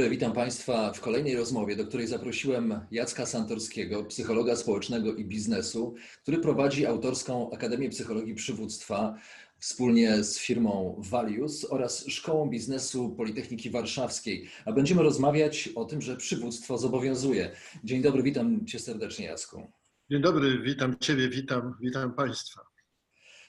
Dobry, 0.00 0.10
witam 0.10 0.32
Państwa 0.32 0.92
w 0.92 1.00
kolejnej 1.00 1.36
rozmowie, 1.36 1.76
do 1.76 1.86
której 1.86 2.06
zaprosiłem 2.06 2.80
Jacka 2.90 3.26
Santorskiego, 3.26 4.04
psychologa 4.04 4.56
społecznego 4.56 5.14
i 5.14 5.24
biznesu, 5.24 5.94
który 6.22 6.38
prowadzi 6.38 6.86
autorską 6.86 7.50
Akademię 7.50 7.90
Psychologii 7.90 8.34
Przywództwa 8.34 9.14
wspólnie 9.58 10.24
z 10.24 10.38
firmą 10.38 11.02
Valius 11.10 11.66
oraz 11.70 12.06
Szkołą 12.08 12.50
Biznesu 12.50 13.14
Politechniki 13.16 13.70
Warszawskiej. 13.70 14.48
A 14.64 14.72
będziemy 14.72 15.02
rozmawiać 15.02 15.68
o 15.74 15.84
tym, 15.84 16.00
że 16.00 16.16
przywództwo 16.16 16.78
zobowiązuje. 16.78 17.50
Dzień 17.84 18.02
dobry, 18.02 18.22
witam 18.22 18.66
Cię 18.66 18.78
serdecznie, 18.78 19.26
Jacku. 19.26 19.70
Dzień 20.10 20.22
dobry, 20.22 20.62
witam 20.62 20.98
Ciebie, 20.98 21.28
witam, 21.28 21.74
witam 21.80 22.14
Państwa. 22.14 22.60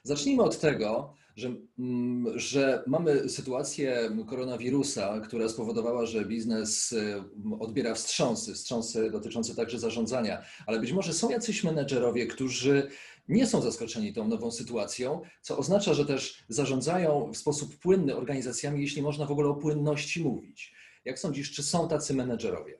Zacznijmy 0.03 0.43
od 0.43 0.59
tego, 0.59 1.13
że, 1.41 1.55
mm, 1.79 2.39
że 2.39 2.83
mamy 2.87 3.29
sytuację 3.29 4.09
koronawirusa, 4.29 5.19
która 5.19 5.49
spowodowała, 5.49 6.05
że 6.05 6.25
biznes 6.25 6.91
y, 6.91 7.23
odbiera 7.59 7.95
wstrząsy, 7.95 8.53
wstrząsy 8.53 9.11
dotyczące 9.11 9.55
także 9.55 9.79
zarządzania, 9.79 10.41
ale 10.67 10.79
być 10.79 10.91
może 10.91 11.13
są 11.13 11.29
jacyś 11.29 11.63
menedżerowie, 11.63 12.27
którzy 12.27 12.87
nie 13.27 13.47
są 13.47 13.61
zaskoczeni 13.61 14.13
tą 14.13 14.27
nową 14.27 14.51
sytuacją, 14.51 15.21
co 15.41 15.57
oznacza, 15.57 15.93
że 15.93 16.05
też 16.05 16.43
zarządzają 16.49 17.31
w 17.33 17.37
sposób 17.37 17.77
płynny 17.77 18.15
organizacjami, 18.15 18.81
jeśli 18.81 19.01
można 19.01 19.25
w 19.25 19.31
ogóle 19.31 19.49
o 19.49 19.55
płynności 19.55 20.23
mówić. 20.23 20.75
Jak 21.05 21.19
sądzisz, 21.19 21.51
czy 21.51 21.63
są 21.63 21.87
tacy 21.87 22.13
menedżerowie? 22.13 22.79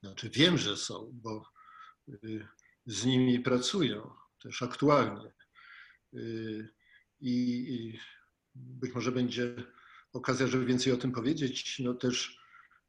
Znaczy 0.00 0.30
wiem, 0.30 0.58
że 0.58 0.76
są, 0.76 1.10
bo 1.12 1.44
y, 2.08 2.46
z 2.86 3.04
nimi 3.04 3.40
pracują 3.40 4.10
też 4.42 4.62
aktualnie. 4.62 5.32
I 7.22 7.98
być 8.54 8.94
może 8.94 9.12
będzie 9.12 9.54
okazja, 10.12 10.46
żeby 10.46 10.64
więcej 10.64 10.92
o 10.92 10.96
tym 10.96 11.12
powiedzieć. 11.12 11.78
No 11.84 11.94
też 11.94 12.40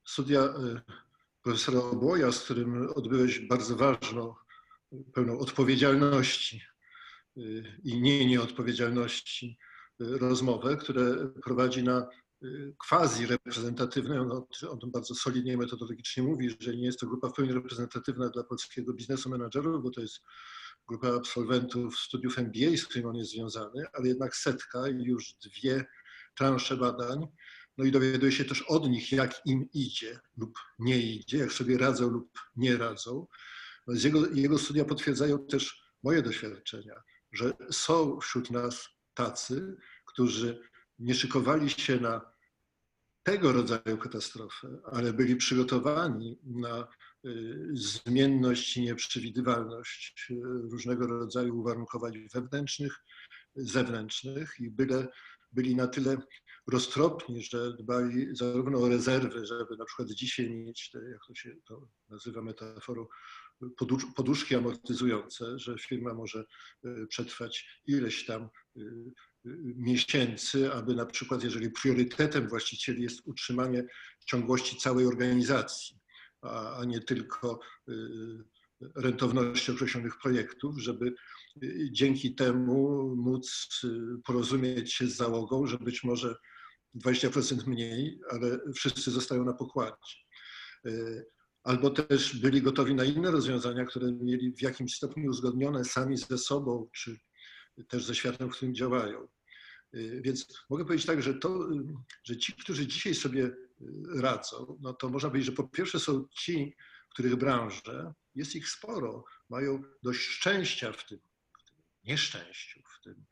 studia 0.05 0.39
e, 0.41 0.81
profesora 1.41 1.79
Obłoja, 1.79 2.31
z 2.31 2.43
którym 2.43 2.89
odbyłeś 2.95 3.39
bardzo 3.39 3.75
ważną, 3.75 4.35
pełną 5.13 5.39
odpowiedzialności 5.39 6.61
e, 7.37 7.41
i 7.83 8.01
nie 8.01 8.25
nieodpowiedzialności 8.25 9.57
e, 10.01 10.17
rozmowę, 10.17 10.77
które 10.77 11.27
prowadzi 11.27 11.83
na 11.83 12.07
quasi 12.87 13.25
reprezentatywne, 13.25 14.21
on, 14.21 14.45
on 14.69 14.79
tym 14.79 14.91
bardzo 14.91 15.15
solidnie 15.15 15.57
metodologicznie 15.57 16.23
mówi, 16.23 16.55
że 16.59 16.75
nie 16.75 16.85
jest 16.85 16.99
to 16.99 17.07
grupa 17.07 17.29
w 17.29 17.33
pełni 17.33 17.53
reprezentatywna 17.53 18.29
dla 18.29 18.43
polskiego 18.43 18.93
biznesu 18.93 19.29
menadżerów, 19.29 19.83
bo 19.83 19.89
to 19.89 20.01
jest 20.01 20.21
grupa 20.87 21.15
absolwentów 21.15 21.99
studiów 21.99 22.37
MBA, 22.37 22.77
z 22.77 22.85
którym 22.85 23.07
on 23.07 23.15
jest 23.15 23.31
związany, 23.31 23.83
ale 23.93 24.07
jednak 24.07 24.35
setka 24.35 24.87
i 24.87 25.03
już 25.03 25.33
dwie 25.33 25.85
transze 26.35 26.77
badań. 26.77 27.27
No 27.77 27.85
i 27.85 27.91
dowiaduje 27.91 28.31
się 28.31 28.45
też 28.45 28.61
od 28.61 28.89
nich, 28.89 29.11
jak 29.11 29.41
im 29.45 29.69
idzie 29.73 30.19
lub 30.37 30.59
nie 30.79 31.01
idzie, 31.01 31.37
jak 31.37 31.53
sobie 31.53 31.77
radzą 31.77 32.09
lub 32.09 32.39
nie 32.55 32.77
radzą. 32.77 33.27
No 33.87 33.93
jego, 34.03 34.27
jego 34.29 34.57
studia 34.57 34.85
potwierdzają 34.85 35.45
też 35.47 35.83
moje 36.03 36.21
doświadczenia, 36.21 37.03
że 37.31 37.53
są 37.71 38.19
wśród 38.19 38.51
nas 38.51 38.89
tacy, 39.13 39.75
którzy 40.05 40.61
nie 40.99 41.15
szykowali 41.15 41.69
się 41.69 41.99
na 41.99 42.33
tego 43.23 43.51
rodzaju 43.51 43.97
katastrofę, 43.97 44.67
ale 44.91 45.13
byli 45.13 45.35
przygotowani 45.35 46.39
na 46.43 46.87
zmienność 47.73 48.77
i 48.77 48.81
nieprzewidywalność 48.81 50.27
y, 50.31 50.35
różnego 50.71 51.07
rodzaju 51.07 51.59
uwarunkowań 51.59 52.27
wewnętrznych, 52.33 53.03
zewnętrznych 53.55 54.55
i 54.59 54.69
byle, 54.69 55.07
byli 55.51 55.75
na 55.75 55.87
tyle 55.87 56.17
roztropni, 56.67 57.43
że 57.43 57.73
dbali 57.73 58.35
zarówno 58.35 58.79
o 58.79 58.89
rezerwy, 58.89 59.45
żeby 59.45 59.77
na 59.77 59.85
przykład 59.85 60.09
dzisiaj 60.09 60.49
mieć, 60.49 60.89
te, 60.91 61.09
jak 61.09 61.19
to 61.27 61.35
się 61.35 61.55
to 61.67 61.87
nazywa 62.09 62.41
metaforą, 62.41 63.07
poduszki 64.15 64.55
amortyzujące, 64.55 65.59
że 65.59 65.77
firma 65.77 66.13
może 66.13 66.45
y, 66.85 67.07
przetrwać 67.07 67.81
ileś 67.85 68.25
tam 68.25 68.49
miesięcy, 69.75 70.73
aby 70.73 70.95
na 70.95 71.05
przykład, 71.05 71.43
jeżeli 71.43 71.71
priorytetem 71.71 72.49
właścicieli 72.49 73.03
jest 73.03 73.21
utrzymanie 73.25 73.85
ciągłości 74.25 74.77
całej 74.77 75.05
organizacji, 75.05 76.02
a 76.43 76.85
nie 76.85 76.99
tylko 76.99 77.59
y, 77.89 77.93
rentowności 78.95 79.71
określonych 79.71 80.17
projektów, 80.17 80.79
żeby 80.79 81.13
y, 81.63 81.89
dzięki 81.91 82.35
temu 82.35 83.15
móc 83.15 83.81
y, 83.83 83.89
porozumieć 84.25 84.93
się 84.93 85.07
z 85.07 85.15
załogą, 85.15 85.67
że 85.67 85.77
być 85.77 86.03
może 86.03 86.35
20% 86.95 87.67
mniej, 87.67 88.19
ale 88.29 88.59
wszyscy 88.75 89.11
zostają 89.11 89.45
na 89.45 89.53
pokładzie. 89.53 90.17
Albo 91.63 91.89
też 91.89 92.39
byli 92.39 92.61
gotowi 92.61 92.95
na 92.95 93.03
inne 93.03 93.31
rozwiązania, 93.31 93.85
które 93.85 94.11
mieli 94.11 94.53
w 94.55 94.61
jakimś 94.61 94.95
stopniu 94.95 95.29
uzgodnione 95.29 95.85
sami 95.85 96.17
ze 96.17 96.37
sobą, 96.37 96.89
czy 96.93 97.17
też 97.87 98.05
ze 98.05 98.15
światem, 98.15 98.49
w 98.49 98.55
którym 98.55 98.75
działają. 98.75 99.27
Więc 100.21 100.47
mogę 100.69 100.85
powiedzieć 100.85 101.05
tak, 101.05 101.23
że, 101.23 101.33
to, 101.33 101.69
że 102.23 102.37
ci, 102.37 102.53
którzy 102.53 102.87
dzisiaj 102.87 103.15
sobie 103.15 103.51
radzą, 104.15 104.77
no 104.81 104.93
to 104.93 105.09
można 105.09 105.29
powiedzieć, 105.29 105.45
że 105.45 105.55
po 105.55 105.67
pierwsze 105.67 105.99
są 105.99 106.27
ci, 106.31 106.75
których 107.09 107.35
branże, 107.35 108.13
jest 108.35 108.55
ich 108.55 108.69
sporo, 108.69 109.25
mają 109.49 109.83
dość 110.03 110.19
szczęścia 110.21 110.91
w 110.91 111.05
tym, 111.05 111.19
w 111.59 111.69
tym 111.69 111.77
nieszczęściu, 112.03 112.79
w 112.99 113.03
tym, 113.03 113.25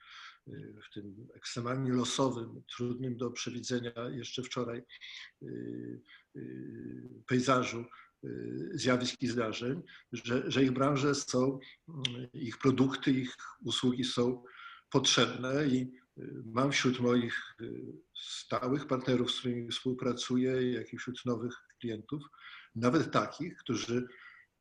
w 0.90 0.94
tym 0.94 1.28
ekstremalnie 1.34 1.94
losowym, 1.94 2.64
trudnym 2.76 3.18
do 3.18 3.32
przewidzenia 3.32 3.92
jeszcze 4.10 4.44
wczoraj 4.44 4.84
y, 5.42 6.02
y, 6.36 7.24
pejzażu 7.28 7.86
y, 8.24 8.70
zjawisk 8.74 9.22
i 9.22 9.28
zdarzeń, 9.28 9.82
że, 10.12 10.52
że 10.52 10.64
ich 10.64 10.72
branże 10.72 11.16
są, 11.16 11.60
ich 12.34 12.58
produkty, 12.58 13.12
ich 13.12 13.36
usługi 13.64 14.04
są 14.04 14.44
potrzebne 14.90 15.68
i 15.68 16.01
Mam 16.46 16.72
wśród 16.72 17.00
moich 17.00 17.56
y, 17.62 17.84
stałych 18.16 18.88
partnerów, 18.88 19.32
z 19.32 19.40
którymi 19.40 19.70
współpracuję, 19.72 20.72
jak 20.72 20.94
i 20.94 20.98
wśród 20.98 21.26
nowych 21.26 21.54
klientów, 21.80 22.24
nawet 22.76 23.12
takich, 23.12 23.58
którzy 23.58 24.08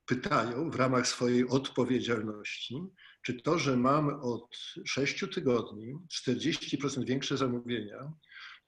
pytają 0.07 0.71
w 0.71 0.77
ramach 0.77 1.07
swojej 1.07 1.49
odpowiedzialności, 1.49 2.77
czy 3.23 3.43
to, 3.43 3.59
że 3.59 3.77
mam 3.77 4.09
od 4.09 4.57
6 4.85 5.25
tygodni 5.35 5.95
40% 6.27 7.05
większe 7.05 7.37
zamówienia, 7.37 8.13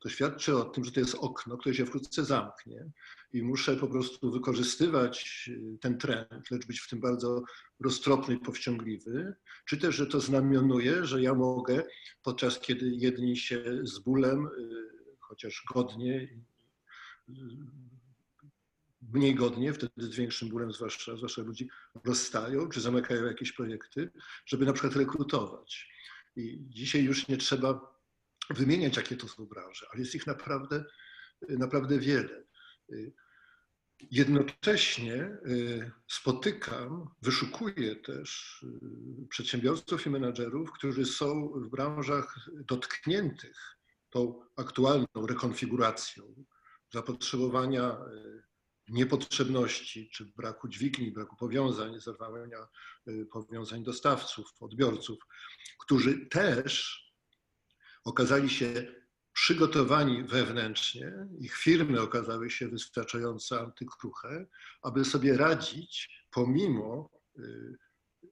to 0.03 0.09
świadczy 0.09 0.57
o 0.57 0.65
tym, 0.65 0.85
że 0.85 0.93
to 0.93 1.01
jest 1.01 1.15
okno, 1.15 1.57
które 1.57 1.75
się 1.75 1.87
wkrótce 1.87 2.25
zamknie 2.25 2.91
i 3.33 3.43
muszę 3.43 3.77
po 3.77 3.89
prostu 3.89 4.31
wykorzystywać 4.31 5.45
y, 5.53 5.79
ten 5.81 5.99
trend, 5.99 6.51
lecz 6.51 6.67
być 6.67 6.81
w 6.81 6.89
tym 6.89 7.01
bardzo 7.01 7.43
roztropny 7.81 8.35
i 8.35 8.39
powściągliwy, 8.39 9.35
czy 9.65 9.77
też, 9.77 9.95
że 9.97 10.07
to 10.07 10.21
znamionuje, 10.21 11.07
że 11.07 11.23
ja 11.23 11.35
mogę, 11.35 11.85
podczas 12.23 12.61
kiedy 12.61 12.91
jedni 12.91 13.37
się 13.37 13.65
z 13.83 13.99
bólem, 13.99 14.47
y, 14.47 14.51
chociaż 15.21 15.65
godnie, 15.75 16.29
y, 17.29 17.35
mniej 19.13 19.35
godnie, 19.35 19.73
wtedy 19.73 19.93
z 19.97 20.17
większym 20.17 20.49
bólem, 20.49 20.73
zwłaszcza, 20.73 21.17
zwłaszcza 21.17 21.43
ludzi, 21.43 21.69
rozstają 22.05 22.69
czy 22.69 22.81
zamykają 22.81 23.25
jakieś 23.25 23.53
projekty, 23.53 24.11
żeby 24.47 24.67
na 24.67 24.73
przykład 24.73 24.97
rekrutować. 24.97 25.93
I 26.37 26.59
dzisiaj 26.69 27.05
już 27.05 27.29
nie 27.29 27.37
trzeba 27.37 27.92
wymieniać, 28.55 28.97
jakie 28.97 29.17
to 29.17 29.29
są 29.29 29.47
branże, 29.47 29.87
ale 29.93 30.01
jest 30.01 30.15
ich 30.15 30.27
naprawdę, 30.27 30.85
naprawdę 31.49 31.99
wiele. 31.99 32.45
Jednocześnie 34.11 35.15
y, 35.15 35.91
spotykam, 36.09 37.09
wyszukuję 37.23 37.97
też 37.97 38.61
y, 38.63 39.29
przedsiębiorców 39.29 40.07
i 40.07 40.11
menadżerów, 40.11 40.73
którzy 40.73 41.07
są 41.07 41.49
w 41.49 41.69
branżach 41.69 42.37
dotkniętych 42.53 43.77
tą 44.11 44.41
aktualną 44.57 45.07
rekonfiguracją 45.29 46.45
zapotrzebowania 46.93 47.93
y, 47.93 48.43
niepotrzebności, 48.89 50.11
czy 50.11 50.25
braku 50.25 50.69
dźwigni, 50.69 51.13
braku 51.13 51.37
powiązań, 51.37 52.01
zerwania 52.01 52.69
powiązań 53.33 53.85
dostawców, 53.85 54.53
odbiorców, 54.61 55.19
którzy 55.79 56.27
też 56.27 57.03
okazali 58.05 58.51
się 58.51 58.87
przygotowani 59.33 60.25
wewnętrznie, 60.25 61.13
ich 61.41 61.57
firmy 61.57 62.01
okazały 62.01 62.51
się 62.51 62.69
wystarczająco 62.69 63.61
antykruche, 63.61 64.47
aby 64.83 65.05
sobie 65.05 65.37
radzić 65.37 66.25
pomimo 66.31 67.11
y, 67.39 67.79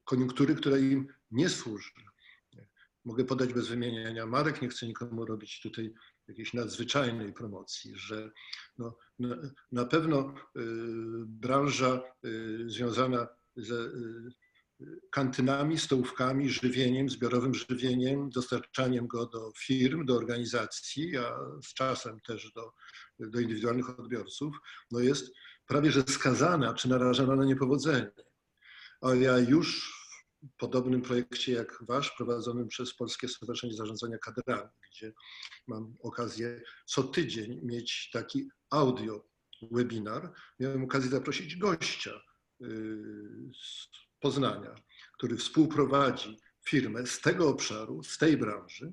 koniunktury, 0.04 0.54
która 0.54 0.78
im 0.78 1.08
nie 1.30 1.48
służy. 1.48 1.90
Mogę 3.04 3.24
podać 3.24 3.52
bez 3.52 3.68
wymieniania 3.68 4.26
marek, 4.26 4.62
nie 4.62 4.68
chcę 4.68 4.86
nikomu 4.86 5.24
robić 5.26 5.60
tutaj 5.60 5.94
jakiejś 6.28 6.54
nadzwyczajnej 6.54 7.32
promocji, 7.32 7.92
że 7.96 8.30
no, 8.78 8.96
na, 9.18 9.36
na 9.72 9.84
pewno 9.84 10.34
y, 10.56 10.62
branża 11.26 12.02
y, 12.24 12.70
związana 12.70 13.28
ze 13.56 13.90
kantynami, 15.10 15.78
stołówkami, 15.78 16.50
żywieniem, 16.50 17.08
zbiorowym 17.08 17.54
żywieniem, 17.54 18.30
dostarczaniem 18.30 19.06
go 19.06 19.26
do 19.26 19.52
firm, 19.58 20.06
do 20.06 20.16
organizacji, 20.16 21.16
a 21.16 21.38
z 21.64 21.74
czasem 21.74 22.20
też 22.20 22.52
do, 22.52 22.72
do 23.18 23.40
indywidualnych 23.40 24.00
odbiorców, 24.00 24.56
no 24.90 25.00
jest 25.00 25.32
prawie 25.66 25.90
że 25.90 26.02
skazana 26.02 26.74
czy 26.74 26.88
narażona 26.88 27.36
na 27.36 27.44
niepowodzenie. 27.44 28.10
A 29.00 29.14
ja 29.14 29.38
już 29.38 30.00
w 30.42 30.56
podobnym 30.56 31.02
projekcie 31.02 31.52
jak 31.52 31.78
wasz, 31.88 32.10
prowadzonym 32.16 32.68
przez 32.68 32.94
Polskie 32.94 33.28
Stowarzyszenie 33.28 33.74
Zarządzania 33.74 34.18
Kadrami, 34.18 34.70
gdzie 34.90 35.12
mam 35.66 35.96
okazję 36.00 36.62
co 36.86 37.02
tydzień 37.02 37.60
mieć 37.62 38.10
taki 38.12 38.48
audio 38.70 39.28
webinar, 39.70 40.32
miałem 40.60 40.84
okazję 40.84 41.10
zaprosić 41.10 41.56
gościa 41.56 42.20
z 43.62 43.88
Poznania, 44.20 44.74
który 45.12 45.36
współprowadzi 45.36 46.38
firmę 46.68 47.06
z 47.06 47.20
tego 47.20 47.48
obszaru, 47.48 48.02
z 48.02 48.18
tej 48.18 48.36
branży 48.36 48.92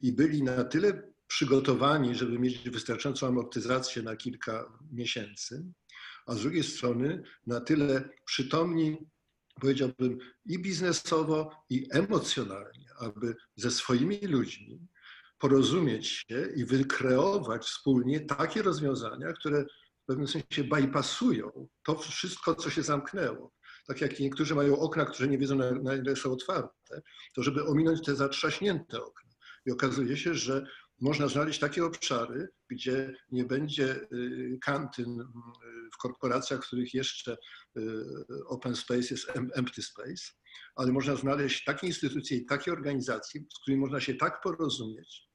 i 0.00 0.12
byli 0.12 0.42
na 0.42 0.64
tyle 0.64 1.12
przygotowani, 1.26 2.14
żeby 2.14 2.38
mieć 2.38 2.70
wystarczającą 2.70 3.26
amortyzację 3.26 4.02
na 4.02 4.16
kilka 4.16 4.78
miesięcy, 4.92 5.64
a 6.26 6.34
z 6.34 6.40
drugiej 6.42 6.62
strony 6.64 7.22
na 7.46 7.60
tyle 7.60 8.08
przytomni, 8.24 8.96
powiedziałbym, 9.60 10.18
i 10.46 10.58
biznesowo, 10.58 11.50
i 11.70 11.88
emocjonalnie, 11.90 12.86
aby 12.98 13.36
ze 13.56 13.70
swoimi 13.70 14.18
ludźmi 14.18 14.88
porozumieć 15.38 16.08
się 16.08 16.48
i 16.56 16.64
wykreować 16.64 17.64
wspólnie 17.66 18.20
takie 18.20 18.62
rozwiązania, 18.62 19.32
które 19.32 19.64
w 20.02 20.06
pewnym 20.06 20.28
sensie 20.28 20.64
bypassują 20.64 21.68
to 21.82 21.98
wszystko, 21.98 22.54
co 22.54 22.70
się 22.70 22.82
zamknęło 22.82 23.55
tak 23.86 24.00
jak 24.00 24.20
niektórzy 24.20 24.54
mają 24.54 24.78
okna, 24.78 25.04
które 25.04 25.28
nie 25.28 25.38
wiedzą 25.38 25.56
na, 25.82 25.94
ile 25.94 26.16
są 26.16 26.32
otwarte, 26.32 27.02
to 27.34 27.42
żeby 27.42 27.64
ominąć 27.64 28.02
te 28.04 28.16
zatrzaśnięte 28.16 29.02
okna. 29.02 29.30
I 29.66 29.72
okazuje 29.72 30.16
się, 30.16 30.34
że 30.34 30.66
można 31.00 31.28
znaleźć 31.28 31.60
takie 31.60 31.84
obszary, 31.84 32.48
gdzie 32.70 33.14
nie 33.30 33.44
będzie 33.44 34.00
y, 34.12 34.58
kantyn 34.62 35.20
y, 35.20 35.24
w 35.94 35.96
korporacjach, 35.96 36.60
w 36.60 36.66
których 36.66 36.94
jeszcze 36.94 37.36
y, 37.76 37.82
open 38.46 38.76
space 38.76 39.08
jest 39.10 39.32
empty 39.54 39.82
space, 39.82 40.32
ale 40.76 40.92
można 40.92 41.16
znaleźć 41.16 41.64
takie 41.64 41.86
instytucje 41.86 42.36
i 42.38 42.46
takie 42.46 42.72
organizacje, 42.72 43.40
z 43.40 43.60
którymi 43.62 43.80
można 43.80 44.00
się 44.00 44.14
tak 44.14 44.40
porozumieć, 44.40 45.28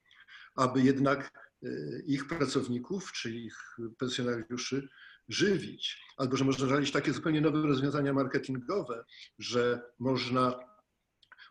aby 0.56 0.81
jednak 0.81 1.51
ich 2.06 2.27
pracowników 2.27 3.12
czy 3.12 3.31
ich 3.31 3.77
pensjonariuszy 4.00 4.88
żywić, 5.31 6.04
albo 6.18 6.38
że 6.38 6.45
można 6.45 6.68
znaleźć 6.68 6.92
takie 6.92 7.13
zupełnie 7.13 7.42
nowe 7.42 7.62
rozwiązania 7.62 8.13
marketingowe, 8.13 9.06
że 9.39 9.81
można 10.00 10.60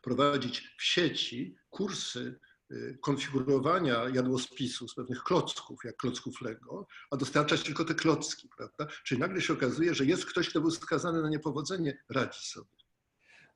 prowadzić 0.02 0.74
w 0.78 0.84
sieci 0.84 1.56
kursy 1.70 2.40
y, 2.70 2.98
konfigurowania 3.02 4.08
jadłospisu 4.08 4.88
z 4.88 4.94
pewnych 4.94 5.22
klocków, 5.22 5.80
jak 5.84 5.96
klocków 5.96 6.40
Lego, 6.40 6.86
a 7.10 7.16
dostarczać 7.16 7.62
tylko 7.62 7.84
te 7.84 7.94
klocki, 7.94 8.48
prawda? 8.56 8.86
Czyli 9.04 9.20
nagle 9.20 9.40
się 9.40 9.52
okazuje, 9.52 9.94
że 9.94 10.04
jest 10.04 10.26
ktoś, 10.26 10.48
kto 10.50 10.60
był 10.60 10.70
skazany 10.70 11.22
na 11.22 11.28
niepowodzenie, 11.28 12.02
radzi 12.08 12.40
sobie. 12.42 12.79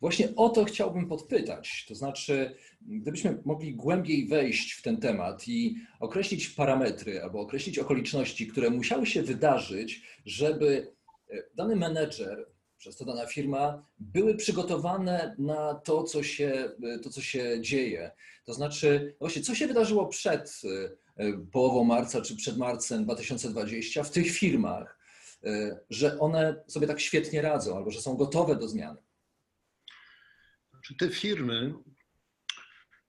Właśnie 0.05 0.29
o 0.37 0.49
to 0.49 0.65
chciałbym 0.65 1.09
podpytać. 1.09 1.85
To 1.89 1.95
znaczy, 1.95 2.57
gdybyśmy 2.83 3.39
mogli 3.45 3.75
głębiej 3.75 4.27
wejść 4.27 4.73
w 4.73 4.83
ten 4.83 4.97
temat 4.97 5.49
i 5.49 5.77
określić 6.01 6.49
parametry 6.49 7.23
albo 7.23 7.41
określić 7.41 7.79
okoliczności, 7.79 8.47
które 8.47 8.71
musiały 8.71 9.07
się 9.07 9.23
wydarzyć, 9.23 10.03
żeby 10.27 10.93
e, 11.31 11.43
dany 11.55 11.77
menedżer, 11.77 12.47
przez 12.79 12.97
to 12.97 13.05
dana 13.05 13.27
firma, 13.27 13.87
były 13.99 14.35
przygotowane 14.35 15.35
na 15.39 15.75
to, 15.75 16.03
co 16.03 16.23
się, 16.23 16.71
e, 16.83 16.99
to, 16.99 17.11
co 17.11 17.21
się 17.21 17.61
dzieje. 17.61 18.11
To 18.45 18.55
znaczy, 18.55 19.15
właśnie, 19.19 19.43
co 19.43 19.55
się 19.55 19.67
wydarzyło 19.67 20.07
przed 20.07 20.61
e, 21.17 21.33
połową 21.53 21.85
marca 21.85 22.21
czy 22.21 22.37
przed 22.37 22.57
marcem 22.57 23.05
2020 23.05 24.03
w 24.03 24.11
tych 24.11 24.31
firmach, 24.31 24.99
że 25.91 26.19
one 26.19 26.65
sobie 26.67 26.87
tak 26.87 27.01
świetnie 27.01 27.43
radzą 27.43 27.77
albo 27.77 27.91
że 27.91 28.01
są 28.01 28.17
gotowe 28.17 28.57
do 28.57 28.69
zmiany 28.69 29.04
że 30.85 30.95
te 30.95 31.09
firmy 31.09 31.75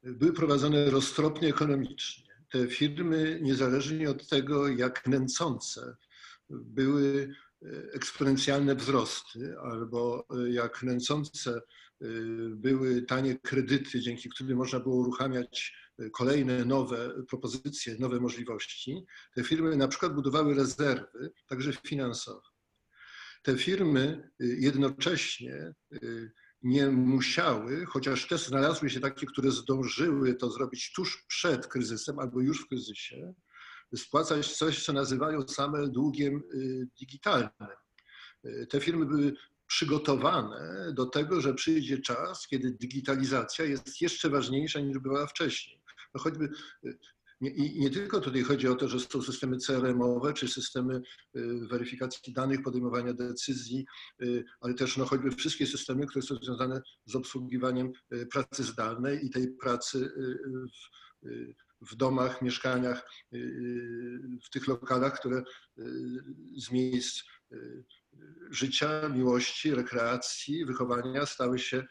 były 0.03 0.33
prowadzone 0.33 0.89
roztropnie 0.89 1.49
ekonomicznie. 1.49 2.35
Te 2.51 2.67
firmy, 2.67 3.39
niezależnie 3.41 4.09
od 4.09 4.27
tego, 4.27 4.67
jak 4.67 5.07
nęcące 5.07 5.95
były 6.49 7.29
e, 7.61 7.67
eksponencjalne 7.93 8.75
wzrosty, 8.75 9.55
albo 9.59 10.27
e, 10.29 10.49
jak 10.49 10.83
nęcące 10.83 11.51
e, 11.51 11.61
były 12.49 13.01
tanie 13.01 13.39
kredyty, 13.39 13.99
dzięki 13.99 14.29
którym 14.29 14.57
można 14.57 14.79
było 14.79 14.95
uruchamiać 14.95 15.85
kolejne 16.13 16.65
nowe 16.65 17.23
propozycje, 17.29 17.95
nowe 17.99 18.19
możliwości, 18.19 19.05
te 19.35 19.43
firmy 19.43 19.75
na 19.75 19.87
przykład 19.87 20.15
budowały 20.15 20.53
rezerwy, 20.53 21.31
także 21.47 21.73
finansowe. 21.73 22.41
Te 23.43 23.57
firmy 23.57 24.29
jednocześnie 24.39 25.73
nie 26.65 26.87
musiały, 26.87 27.85
chociaż 27.85 28.27
też 28.27 28.47
znalazły 28.47 28.89
się 28.89 28.99
takie, 28.99 29.25
które 29.25 29.51
zdążyły 29.51 30.35
to 30.35 30.51
zrobić 30.51 30.93
tuż 30.93 31.25
przed 31.27 31.67
kryzysem 31.67 32.19
albo 32.19 32.41
już 32.41 32.61
w 32.61 32.67
kryzysie, 32.67 33.33
spłacać 33.95 34.57
coś, 34.57 34.85
co 34.85 34.93
nazywają 34.93 35.47
same 35.47 35.87
długiem 35.87 36.43
y, 36.53 36.87
digitalnym. 36.99 37.49
Y, 38.45 38.67
te 38.69 38.79
firmy 38.79 39.05
były 39.05 39.33
przygotowane 39.67 40.93
do 40.93 41.05
tego, 41.05 41.41
że 41.41 41.53
przyjdzie 41.53 41.97
czas, 41.97 42.47
kiedy 42.47 42.71
digitalizacja 42.71 43.65
jest 43.65 44.01
jeszcze 44.01 44.29
ważniejsza 44.29 44.79
niż 44.79 44.99
była 44.99 45.27
wcześniej. 45.27 45.81
No 46.13 46.21
choćby 46.21 46.49
i 47.41 47.79
nie 47.79 47.89
tylko 47.89 48.21
tutaj 48.21 48.43
chodzi 48.43 48.67
o 48.67 48.75
to, 48.75 48.87
że 48.87 48.99
są 48.99 49.21
systemy 49.21 49.57
CRM-owe 49.57 50.33
czy 50.33 50.47
systemy 50.47 50.95
y, 50.95 51.01
weryfikacji 51.67 52.33
danych, 52.33 52.61
podejmowania 52.61 53.13
decyzji, 53.13 53.85
y, 54.21 54.43
ale 54.61 54.73
też 54.73 54.97
no, 54.97 55.05
choćby 55.05 55.31
wszystkie 55.31 55.67
systemy, 55.67 56.05
które 56.05 56.21
są 56.21 56.35
związane 56.35 56.81
z 57.05 57.15
obsługiwaniem 57.15 57.91
y, 58.13 58.25
pracy 58.25 58.63
zdalnej 58.63 59.25
i 59.25 59.29
tej 59.29 59.51
pracy 59.51 60.11
w, 61.21 61.91
w 61.91 61.95
domach, 61.95 62.41
mieszkaniach, 62.41 63.09
w 64.45 64.49
tych 64.51 64.67
lokalach, 64.67 65.19
które 65.19 65.43
z 66.57 66.71
miejsc 66.71 67.23
życia, 68.49 69.09
miłości, 69.09 69.75
rekreacji, 69.75 70.65
wychowania 70.65 71.25
stały 71.25 71.59
się 71.59 71.85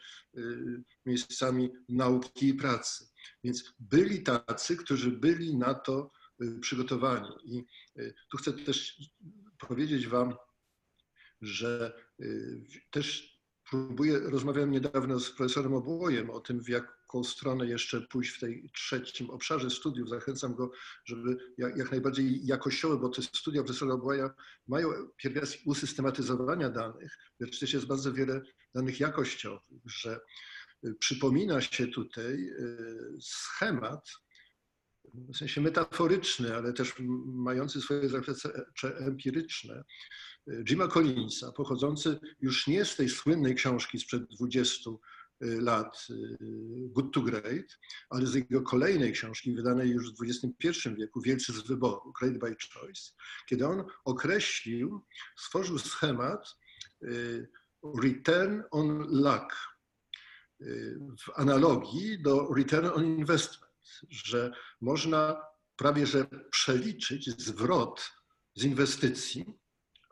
miejscami 1.05 1.69
nauki 1.89 2.47
i 2.47 2.53
pracy. 2.53 3.05
Więc 3.43 3.73
byli 3.79 4.23
tacy, 4.23 4.77
którzy 4.77 5.11
byli 5.11 5.57
na 5.57 5.73
to 5.73 6.11
y, 6.41 6.59
przygotowani. 6.59 7.29
I 7.43 7.65
y, 7.99 8.13
tu 8.31 8.37
chcę 8.37 8.53
też 8.53 9.01
powiedzieć 9.57 10.07
Wam, 10.07 10.35
że 11.41 11.93
y, 12.19 12.61
też 12.91 13.35
próbuję, 13.69 14.19
rozmawiałem 14.19 14.71
niedawno 14.71 15.19
z 15.19 15.31
profesorem 15.31 15.73
Obłojem 15.73 16.29
o 16.29 16.39
tym, 16.39 16.63
w 16.63 16.69
jaką 16.69 17.23
stronę 17.23 17.67
jeszcze 17.67 18.01
pójść 18.01 18.31
w 18.31 18.39
tej 18.39 18.69
trzecim 18.73 19.29
obszarze 19.29 19.69
studiów. 19.69 20.09
Zachęcam 20.09 20.55
go, 20.55 20.71
żeby 21.05 21.37
jak, 21.57 21.91
najbardziej 21.91 22.45
jakościowe, 22.45 22.97
bo 22.97 23.09
te 23.09 23.21
studia 23.21 23.63
profesora 23.63 23.93
Obłoja 23.93 24.29
mają 24.67 24.89
pierwiastek 25.17 25.61
usystematyzowania 25.65 26.69
danych, 26.69 27.17
lecz 27.39 27.59
też 27.59 27.73
jest 27.73 27.85
bardzo 27.85 28.13
wiele 28.13 28.41
danych 28.73 28.99
jakościowych, 28.99 29.81
że 29.85 30.19
przypomina 30.93 31.61
się 31.61 31.87
tutaj 31.87 32.49
e, 32.49 32.63
schemat, 33.21 34.09
w 35.13 35.37
sensie 35.37 35.61
metaforyczny, 35.61 36.55
ale 36.55 36.73
też 36.73 36.93
mający 37.25 37.81
swoje 37.81 38.09
zakresie 38.09 38.49
empiryczne, 38.83 39.83
e, 40.47 40.63
Jima 40.63 40.87
Collinsa, 40.87 41.51
pochodzący 41.51 42.19
już 42.41 42.67
nie 42.67 42.85
z 42.85 42.95
tej 42.95 43.09
słynnej 43.09 43.55
książki 43.55 43.99
sprzed 43.99 44.23
20 44.23 44.89
e, 44.89 44.95
lat 45.45 46.07
Good 46.89 47.13
to 47.13 47.21
Great, 47.21 47.79
ale 48.09 48.27
z 48.27 48.33
jego 48.33 48.61
kolejnej 48.61 49.11
książki, 49.11 49.55
wydanej 49.55 49.89
już 49.89 50.13
w 50.13 50.23
XXI 50.23 50.89
wieku, 50.97 51.21
Wielcy 51.21 51.53
z 51.53 51.67
wyboru, 51.67 52.13
Great 52.19 52.37
by 52.37 52.55
Choice, 52.73 53.11
kiedy 53.49 53.67
on 53.67 53.83
określił, 54.05 55.05
stworzył 55.37 55.79
schemat 55.79 56.55
Return 58.03 58.61
on 58.71 59.07
Luck, 59.09 59.74
w 61.19 61.29
analogii 61.35 62.21
do 62.21 62.53
return 62.53 62.87
on 62.87 63.05
investment. 63.05 63.71
że 64.09 64.51
można 64.81 65.41
prawie 65.75 66.07
że 66.07 66.25
przeliczyć 66.51 67.41
zwrot 67.41 68.11
z 68.55 68.63
inwestycji, 68.63 69.45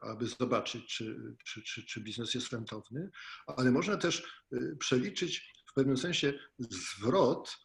aby 0.01 0.27
zobaczyć, 0.27 0.87
czy, 0.87 1.35
czy, 1.45 1.63
czy, 1.63 1.85
czy 1.85 2.01
biznes 2.01 2.33
jest 2.33 2.53
rentowny, 2.53 3.09
ale 3.47 3.71
można 3.71 3.97
też 3.97 4.43
y, 4.53 4.75
przeliczyć 4.79 5.53
w 5.71 5.73
pewnym 5.73 5.97
sensie 5.97 6.33
zwrot 6.59 7.57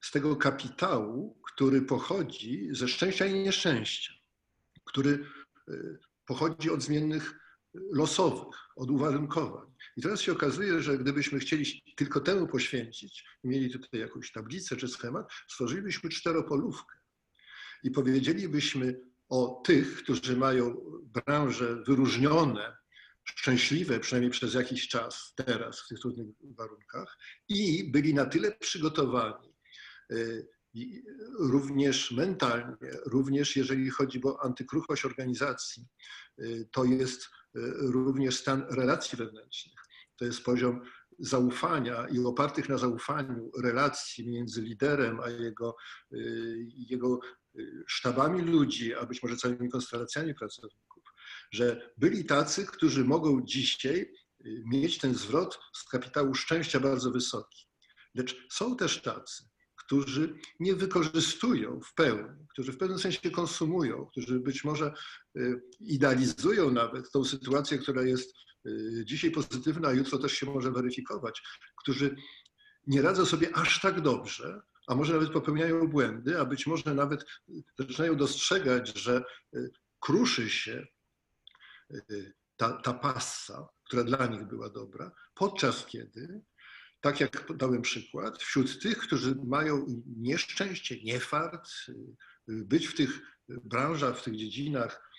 z 0.00 0.10
tego 0.10 0.36
kapitału, 0.36 1.40
który 1.52 1.82
pochodzi 1.82 2.68
ze 2.70 2.88
szczęścia 2.88 3.26
i 3.26 3.34
nieszczęścia, 3.34 4.12
który 4.84 5.26
y, 5.68 5.98
pochodzi 6.26 6.70
od 6.70 6.82
zmiennych 6.82 7.43
losowych, 7.74 8.58
od 8.76 8.90
uwarunkowań. 8.90 9.66
I 9.96 10.02
teraz 10.02 10.20
się 10.20 10.32
okazuje, 10.32 10.82
że 10.82 10.98
gdybyśmy 10.98 11.38
chcieli 11.38 11.82
tylko 11.96 12.20
temu 12.20 12.46
poświęcić, 12.46 13.24
mieli 13.44 13.70
tutaj 13.70 14.00
jakąś 14.00 14.32
tablicę 14.32 14.76
czy 14.76 14.88
schemat, 14.88 15.28
stworzylibyśmy 15.48 16.10
czteropolówkę 16.10 16.94
i 17.82 17.90
powiedzielibyśmy 17.90 19.00
o 19.28 19.62
tych, 19.66 19.96
którzy 20.02 20.36
mają 20.36 20.76
branże 21.02 21.82
wyróżnione, 21.86 22.76
szczęśliwe, 23.24 24.00
przynajmniej 24.00 24.30
przez 24.30 24.54
jakiś 24.54 24.88
czas 24.88 25.34
teraz 25.36 25.80
w 25.80 25.88
tych 25.88 26.00
trudnych 26.00 26.26
warunkach 26.42 27.18
i 27.48 27.90
byli 27.92 28.14
na 28.14 28.26
tyle 28.26 28.52
przygotowani, 28.52 29.54
y, 30.12 30.46
również 31.38 32.10
mentalnie, 32.10 32.90
również 33.06 33.56
jeżeli 33.56 33.90
chodzi 33.90 34.20
o 34.24 34.44
antykruchość 34.44 35.04
organizacji, 35.04 35.86
y, 36.38 36.68
to 36.72 36.84
jest 36.84 37.28
również 37.80 38.36
stan 38.36 38.66
relacji 38.70 39.18
wewnętrznych. 39.18 39.80
To 40.16 40.24
jest 40.24 40.44
poziom 40.44 40.80
zaufania 41.18 42.08
i 42.08 42.18
opartych 42.18 42.68
na 42.68 42.78
zaufaniu 42.78 43.50
relacji 43.62 44.28
między 44.28 44.62
liderem 44.62 45.20
a 45.20 45.30
jego, 45.30 45.76
jego 46.90 47.20
sztabami 47.86 48.42
ludzi, 48.42 48.94
a 48.94 49.06
być 49.06 49.22
może 49.22 49.36
całymi 49.36 49.70
konstelacjami 49.70 50.34
pracowników, 50.34 51.04
że 51.52 51.92
byli 51.98 52.24
tacy, 52.24 52.66
którzy 52.66 53.04
mogą 53.04 53.42
dzisiaj 53.44 54.12
mieć 54.44 54.98
ten 54.98 55.14
zwrot 55.14 55.58
z 55.74 55.84
kapitału 55.84 56.34
szczęścia 56.34 56.80
bardzo 56.80 57.10
wysoki. 57.10 57.66
Lecz 58.14 58.46
są 58.50 58.76
też 58.76 59.02
tacy, 59.02 59.44
którzy 59.86 60.34
nie 60.60 60.74
wykorzystują 60.74 61.80
w 61.80 61.94
pełni, 61.94 62.46
którzy 62.48 62.72
w 62.72 62.78
pewnym 62.78 62.98
sensie 62.98 63.30
konsumują, 63.30 64.06
którzy 64.06 64.40
być 64.40 64.64
może 64.64 64.92
y, 65.36 65.62
idealizują 65.80 66.70
nawet 66.70 67.10
tą 67.10 67.24
sytuację, 67.24 67.78
która 67.78 68.02
jest 68.02 68.34
y, 68.66 69.02
dzisiaj 69.06 69.30
pozytywna, 69.30 69.88
a 69.88 69.92
jutro 69.92 70.18
też 70.18 70.32
się 70.32 70.46
może 70.46 70.72
weryfikować, 70.72 71.42
którzy 71.76 72.16
nie 72.86 73.02
radzą 73.02 73.26
sobie 73.26 73.56
aż 73.56 73.80
tak 73.80 74.00
dobrze, 74.00 74.60
a 74.86 74.94
może 74.94 75.12
nawet 75.12 75.30
popełniają 75.30 75.88
błędy, 75.88 76.40
a 76.40 76.44
być 76.44 76.66
może 76.66 76.94
nawet 76.94 77.24
zaczynają 77.78 78.16
dostrzegać, 78.16 78.98
że 78.98 79.22
y, 79.54 79.70
kruszy 80.00 80.50
się 80.50 80.86
ta, 82.56 82.72
ta 82.72 82.94
passa, 82.94 83.68
która 83.84 84.04
dla 84.04 84.26
nich 84.26 84.44
była 84.44 84.70
dobra, 84.70 85.12
podczas 85.34 85.86
kiedy 85.86 86.42
tak 87.04 87.20
jak 87.20 87.52
dałem 87.56 87.82
przykład, 87.82 88.42
wśród 88.42 88.82
tych, 88.82 88.98
którzy 88.98 89.36
mają 89.46 89.86
nieszczęście, 90.16 91.02
niefart, 91.02 91.68
być 92.48 92.86
w 92.86 92.94
tych 92.94 93.20
branżach, 93.48 94.18
w 94.18 94.22
tych 94.22 94.36
dziedzinach, 94.36 95.10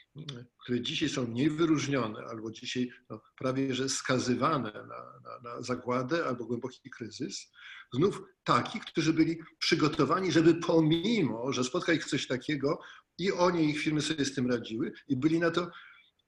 które 0.64 0.82
dzisiaj 0.82 1.10
są 1.10 1.28
mniej 1.28 1.50
wyróżnione, 1.50 2.20
albo 2.30 2.52
dzisiaj 2.52 2.92
no, 3.10 3.22
prawie 3.38 3.76
że 3.76 3.90
skazywane 3.90 4.72
na, 4.74 5.20
na, 5.24 5.40
na 5.44 5.62
zagładę 5.62 6.26
albo 6.26 6.46
głęboki 6.46 6.90
kryzys, 6.90 7.52
znów 7.94 8.22
takich, 8.44 8.86
którzy 8.86 9.14
byli 9.14 9.40
przygotowani, 9.60 10.32
żeby 10.32 10.56
pomimo, 10.56 11.54
że 11.54 11.64
spotka 11.64 11.94
ich 11.94 12.06
coś 12.06 12.28
takiego, 12.28 12.80
i 13.18 13.32
oni, 13.32 13.70
ich 13.70 13.80
firmy 13.80 14.02
sobie 14.02 14.26
z 14.26 14.36
tym 14.36 14.52
radziły 14.52 14.92
i 15.08 15.16
byli 15.16 15.40
na 15.40 15.52
to 15.52 15.72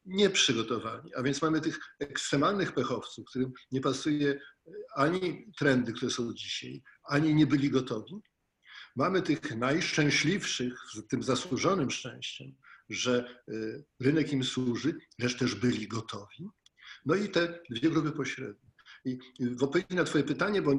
nieprzygotowani. 0.07 1.15
A 1.15 1.23
więc 1.23 1.41
mamy 1.41 1.61
tych 1.61 1.79
ekstremalnych 1.99 2.73
pechowców, 2.73 3.25
którym 3.29 3.51
nie 3.71 3.81
pasuje 3.81 4.39
ani 4.95 5.51
trendy, 5.57 5.93
które 5.93 6.11
są 6.11 6.33
dzisiaj, 6.33 6.83
ani 7.03 7.35
nie 7.35 7.47
byli 7.47 7.69
gotowi. 7.69 8.15
Mamy 8.95 9.21
tych 9.21 9.55
najszczęśliwszych 9.57 10.79
z 10.93 11.07
tym 11.07 11.23
zasłużonym 11.23 11.91
szczęściem, 11.91 12.55
że 12.89 13.43
y, 13.49 13.85
rynek 13.99 14.33
im 14.33 14.43
służy, 14.43 14.97
lecz 15.19 15.37
też 15.37 15.55
byli 15.55 15.87
gotowi. 15.87 16.49
No 17.05 17.15
i 17.15 17.29
te 17.29 17.59
dwie 17.69 17.89
grupy 17.89 18.11
pośrednie. 18.11 18.71
I 19.05 19.19
w 19.39 19.63
odpowiedzi 19.63 19.95
na 19.95 20.03
Twoje 20.03 20.23
pytanie, 20.23 20.61
bo 20.61 20.73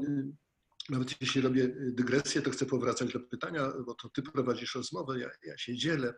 nawet 0.89 1.21
jeśli 1.21 1.41
robię 1.41 1.69
dygresję, 1.79 2.43
to 2.43 2.51
chcę 2.51 2.67
powracać 2.67 3.13
do 3.13 3.21
pytania, 3.21 3.73
bo 3.87 3.95
to 3.95 4.09
Ty 4.09 4.23
prowadzisz 4.23 4.75
rozmowę, 4.75 5.19
ja, 5.19 5.31
ja 5.43 5.59
się 5.59 5.77
dzielę 5.77 6.15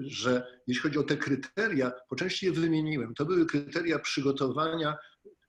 że 0.00 0.60
jeśli 0.66 0.82
chodzi 0.82 0.98
o 0.98 1.02
te 1.02 1.16
kryteria, 1.16 1.92
po 2.08 2.16
części 2.16 2.46
je 2.46 2.52
wymieniłem. 2.52 3.14
To 3.14 3.24
były 3.24 3.46
kryteria 3.46 3.98
przygotowania 3.98 4.96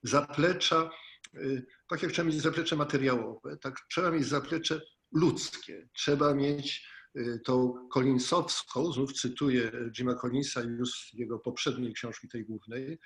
zaplecza, 0.02 0.90
y, 1.34 1.66
tak 1.88 2.02
jak 2.02 2.12
trzeba 2.12 2.28
mieć 2.28 2.42
zaplecze 2.42 2.76
materiałowe, 2.76 3.56
tak 3.56 3.80
trzeba 3.90 4.10
mieć 4.10 4.26
zaplecze 4.26 4.80
ludzkie. 5.12 5.88
Trzeba 5.92 6.34
mieć 6.34 6.88
y, 7.16 7.40
tą 7.44 7.88
Collinsowską, 7.92 8.92
znów 8.92 9.12
cytuję 9.12 9.72
Jima 9.98 10.14
Collinsa 10.14 10.62
już 10.62 10.90
z 10.90 11.12
jego 11.12 11.38
poprzedniej 11.38 11.92
książki, 11.92 12.28
tej 12.28 12.44
głównej, 12.44 12.98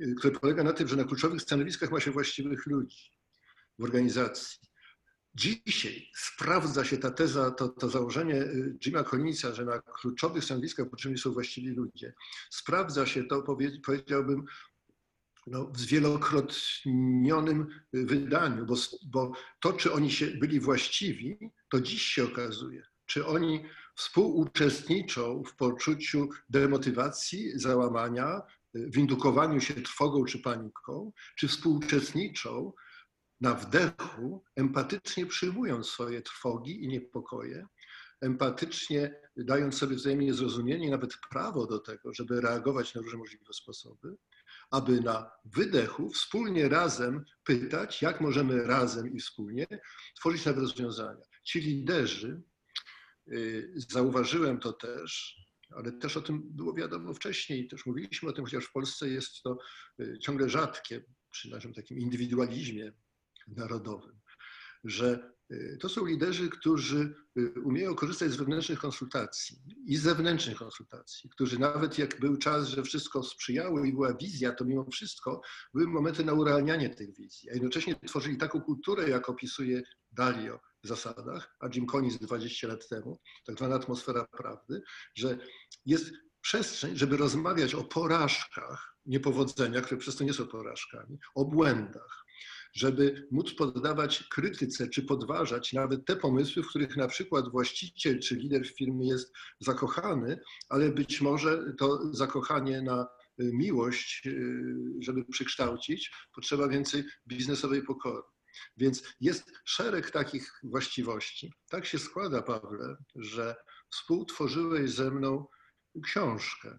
y, 0.00 0.14
która 0.18 0.40
polega 0.40 0.62
na 0.64 0.72
tym, 0.72 0.88
że 0.88 0.96
na 0.96 1.04
kluczowych 1.04 1.42
stanowiskach 1.42 1.90
ma 1.90 2.00
się 2.00 2.10
właściwych 2.10 2.66
ludzi 2.66 3.10
w 3.78 3.84
organizacji. 3.84 4.71
Dzisiaj 5.34 6.08
sprawdza 6.14 6.84
się 6.84 6.98
ta 6.98 7.10
teza, 7.10 7.50
to, 7.50 7.68
to 7.68 7.88
założenie 7.88 8.34
y, 8.34 8.78
Jima 8.80 9.04
Collinsa, 9.04 9.54
że 9.54 9.64
na 9.64 9.80
kluczowych 9.80 10.44
stanowiskach 10.44 10.90
potrzebni 10.90 11.18
są 11.18 11.32
właściwi 11.32 11.68
ludzie. 11.68 12.14
Sprawdza 12.50 13.06
się 13.06 13.24
to, 13.24 13.42
powiedziałbym, 13.84 14.44
no, 15.46 15.66
w 15.66 15.78
zwielokrotnionym 15.78 17.66
wydaniu, 17.92 18.66
bo, 18.66 18.74
bo 19.06 19.32
to, 19.60 19.72
czy 19.72 19.92
oni 19.92 20.10
się 20.10 20.26
byli 20.26 20.60
właściwi, 20.60 21.38
to 21.68 21.80
dziś 21.80 22.02
się 22.02 22.24
okazuje. 22.24 22.82
Czy 23.06 23.26
oni 23.26 23.64
współuczestniczą 23.96 25.42
w 25.44 25.56
poczuciu 25.56 26.28
demotywacji, 26.48 27.58
załamania, 27.58 28.42
w 28.74 28.98
indukowaniu 28.98 29.60
się 29.60 29.74
trwogą 29.74 30.24
czy 30.24 30.38
paniką, 30.38 31.12
czy 31.36 31.48
współuczestniczą 31.48 32.72
na 33.42 33.54
wdechu, 33.54 34.44
empatycznie 34.56 35.26
przyjmując 35.26 35.86
swoje 35.86 36.22
trwogi 36.22 36.84
i 36.84 36.88
niepokoje, 36.88 37.66
empatycznie 38.20 39.20
dając 39.36 39.78
sobie 39.78 39.96
wzajemnie 39.96 40.34
zrozumienie 40.34 40.86
i 40.86 40.90
nawet 40.90 41.12
prawo 41.30 41.66
do 41.66 41.78
tego, 41.78 42.14
żeby 42.14 42.40
reagować 42.40 42.94
na 42.94 43.00
różne 43.00 43.18
możliwe 43.18 43.52
sposoby, 43.52 44.16
aby 44.70 45.00
na 45.00 45.30
wydechu 45.44 46.10
wspólnie 46.10 46.68
razem 46.68 47.24
pytać, 47.44 48.02
jak 48.02 48.20
możemy 48.20 48.64
razem 48.64 49.12
i 49.12 49.20
wspólnie 49.20 49.66
tworzyć 50.16 50.44
nowe 50.44 50.60
rozwiązania. 50.60 51.24
Ci 51.44 51.60
liderzy, 51.60 52.42
y, 53.32 53.72
zauważyłem 53.76 54.58
to 54.60 54.72
też, 54.72 55.36
ale 55.70 55.92
też 55.92 56.16
o 56.16 56.22
tym 56.22 56.42
było 56.44 56.74
wiadomo 56.74 57.14
wcześniej, 57.14 57.68
też 57.68 57.86
mówiliśmy 57.86 58.28
o 58.28 58.32
tym, 58.32 58.44
chociaż 58.44 58.64
w 58.64 58.72
Polsce 58.72 59.08
jest 59.08 59.42
to 59.42 59.58
y, 60.00 60.18
ciągle 60.18 60.48
rzadkie, 60.48 61.04
przy 61.30 61.50
naszym 61.50 61.74
takim 61.74 61.98
indywidualizmie 61.98 62.92
narodowym, 63.48 64.20
że 64.84 65.32
y, 65.52 65.78
to 65.80 65.88
są 65.88 66.06
liderzy, 66.06 66.48
którzy 66.48 67.14
y, 67.38 67.60
umieją 67.64 67.94
korzystać 67.94 68.30
z 68.30 68.36
wewnętrznych 68.36 68.78
konsultacji 68.78 69.58
i 69.86 69.96
zewnętrznych 69.96 70.58
konsultacji, 70.58 71.30
którzy 71.30 71.58
nawet 71.58 71.98
jak 71.98 72.20
był 72.20 72.36
czas, 72.36 72.68
że 72.68 72.82
wszystko 72.82 73.22
sprzyjało 73.22 73.84
i 73.84 73.92
była 73.92 74.14
wizja, 74.14 74.52
to 74.52 74.64
mimo 74.64 74.86
wszystko 74.92 75.40
były 75.74 75.86
momenty 75.86 76.24
na 76.24 76.32
urealnianie 76.32 76.90
tych 76.90 77.16
wizji, 77.16 77.50
a 77.50 77.52
jednocześnie 77.52 77.96
tworzyli 78.06 78.36
taką 78.36 78.60
kulturę, 78.60 79.08
jak 79.08 79.28
opisuje 79.28 79.82
Dalio 80.12 80.60
w 80.84 80.88
zasadach, 80.88 81.56
a 81.60 81.68
Jim 81.74 81.86
Collins 81.86 82.18
20 82.18 82.68
lat 82.68 82.88
temu, 82.88 83.20
tak 83.46 83.56
zwana 83.56 83.74
atmosfera 83.74 84.26
prawdy, 84.26 84.82
że 85.14 85.38
jest 85.86 86.12
przestrzeń, 86.40 86.96
żeby 86.96 87.16
rozmawiać 87.16 87.74
o 87.74 87.84
porażkach, 87.84 88.96
niepowodzeniach, 89.06 89.84
które 89.84 90.00
przez 90.00 90.16
to 90.16 90.24
nie 90.24 90.32
są 90.32 90.46
porażkami, 90.46 91.18
o 91.34 91.44
błędach, 91.44 92.24
żeby 92.72 93.28
móc 93.30 93.54
poddawać 93.54 94.24
krytyce 94.30 94.88
czy 94.88 95.02
podważać 95.02 95.72
nawet 95.72 96.06
te 96.06 96.16
pomysły, 96.16 96.62
w 96.62 96.68
których 96.68 96.96
na 96.96 97.08
przykład 97.08 97.50
właściciel 97.50 98.20
czy 98.20 98.34
lider 98.36 98.68
firmy 98.68 99.04
jest 99.04 99.32
zakochany, 99.60 100.38
ale 100.68 100.90
być 100.90 101.20
może 101.20 101.74
to 101.78 102.14
zakochanie 102.14 102.82
na 102.82 103.02
y, 103.40 103.50
miłość, 103.54 104.26
y, 104.26 104.74
żeby 105.00 105.24
przekształcić, 105.24 106.12
potrzeba 106.34 106.68
więcej 106.68 107.04
biznesowej 107.26 107.82
pokory. 107.82 108.22
Więc 108.76 109.02
jest 109.20 109.52
szereg 109.64 110.10
takich 110.10 110.60
właściwości. 110.62 111.52
Tak 111.70 111.86
się 111.86 111.98
składa, 111.98 112.42
Pawle, 112.42 112.96
że 113.14 113.56
współtworzyłeś 113.90 114.90
ze 114.90 115.10
mną 115.10 115.46
książkę 116.04 116.78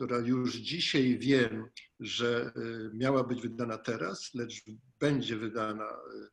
która 0.00 0.18
już 0.18 0.56
dzisiaj 0.56 1.18
wiem, 1.18 1.66
że 2.00 2.52
y, 2.56 2.90
miała 2.94 3.24
być 3.24 3.42
wydana 3.42 3.78
teraz, 3.78 4.34
lecz 4.34 4.62
będzie 5.00 5.36
wydana 5.36 5.84
y, 5.84 6.28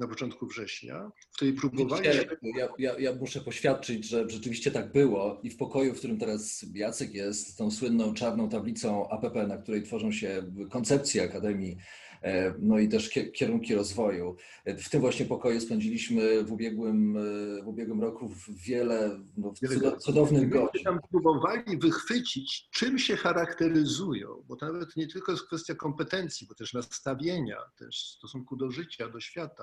na 0.00 0.08
początku 0.08 0.46
września, 0.46 1.10
w 1.32 1.36
której 1.36 1.54
próbowaliśmy... 1.54 2.26
Ja, 2.56 2.68
ja, 2.78 2.98
ja, 2.98 3.14
muszę 3.14 3.40
poświadczyć, 3.40 4.08
że 4.08 4.30
rzeczywiście 4.30 4.70
tak 4.70 4.92
było 4.92 5.40
i 5.42 5.50
w 5.50 5.56
pokoju, 5.56 5.94
w 5.94 5.98
którym 5.98 6.18
teraz 6.18 6.64
Jacek 6.74 7.14
jest, 7.14 7.58
tą 7.58 7.70
słynną 7.70 8.14
czarną 8.14 8.48
tablicą 8.48 9.08
APP, 9.08 9.46
na 9.46 9.56
której 9.56 9.82
tworzą 9.82 10.12
się 10.12 10.42
koncepcje 10.70 11.22
Akademii 11.22 11.76
E, 12.22 12.54
no 12.58 12.78
i 12.78 12.88
też 12.88 13.10
kierunki 13.34 13.74
rozwoju. 13.74 14.36
E, 14.64 14.76
w 14.76 14.88
tym 14.88 15.00
właśnie 15.00 15.26
pokoju 15.26 15.60
spędziliśmy 15.60 16.44
w 16.44 16.52
ubiegłym, 16.52 17.16
e, 17.16 17.62
w 17.62 17.68
ubiegłym 17.68 18.00
roku 18.00 18.34
wiele 18.48 19.20
no, 19.36 19.52
cudownych 19.98 20.48
godzin. 20.48 20.84
Tam 20.84 21.00
próbowali 21.10 21.78
wychwycić, 21.78 22.68
czym 22.70 22.98
się 22.98 23.16
charakteryzują, 23.16 24.44
bo 24.48 24.56
to 24.56 24.72
nawet 24.72 24.96
nie 24.96 25.06
tylko 25.06 25.32
jest 25.32 25.46
kwestia 25.46 25.74
kompetencji, 25.74 26.46
bo 26.46 26.54
też 26.54 26.74
nastawienia, 26.74 27.58
też 27.78 27.96
w 27.96 28.16
stosunku 28.18 28.56
do 28.56 28.70
życia, 28.70 29.08
do 29.08 29.20
świata, 29.20 29.59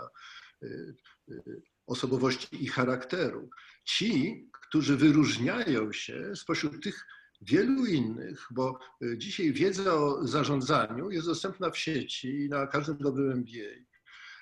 osobowości 1.88 2.64
i 2.64 2.68
charakteru. 2.68 3.50
Ci, 3.86 4.46
którzy 4.52 4.98
wyróżniają 4.98 5.92
się 5.94 6.36
spośród 6.36 6.84
tych 6.84 7.06
wielu 7.42 7.86
innych, 7.86 8.48
bo 8.52 8.80
y, 9.04 9.18
dzisiaj 9.18 9.54
wiedza 9.54 9.94
o 9.94 10.28
zarządzaniu 10.28 11.12
jest 11.12 11.28
dostępna 11.28 11.70
w 11.70 11.78
sieci 11.78 12.28
i 12.28 12.50
na 12.50 12.68
każdym 12.68 12.98
dobrym 12.98 13.32
MBA. 13.32 13.88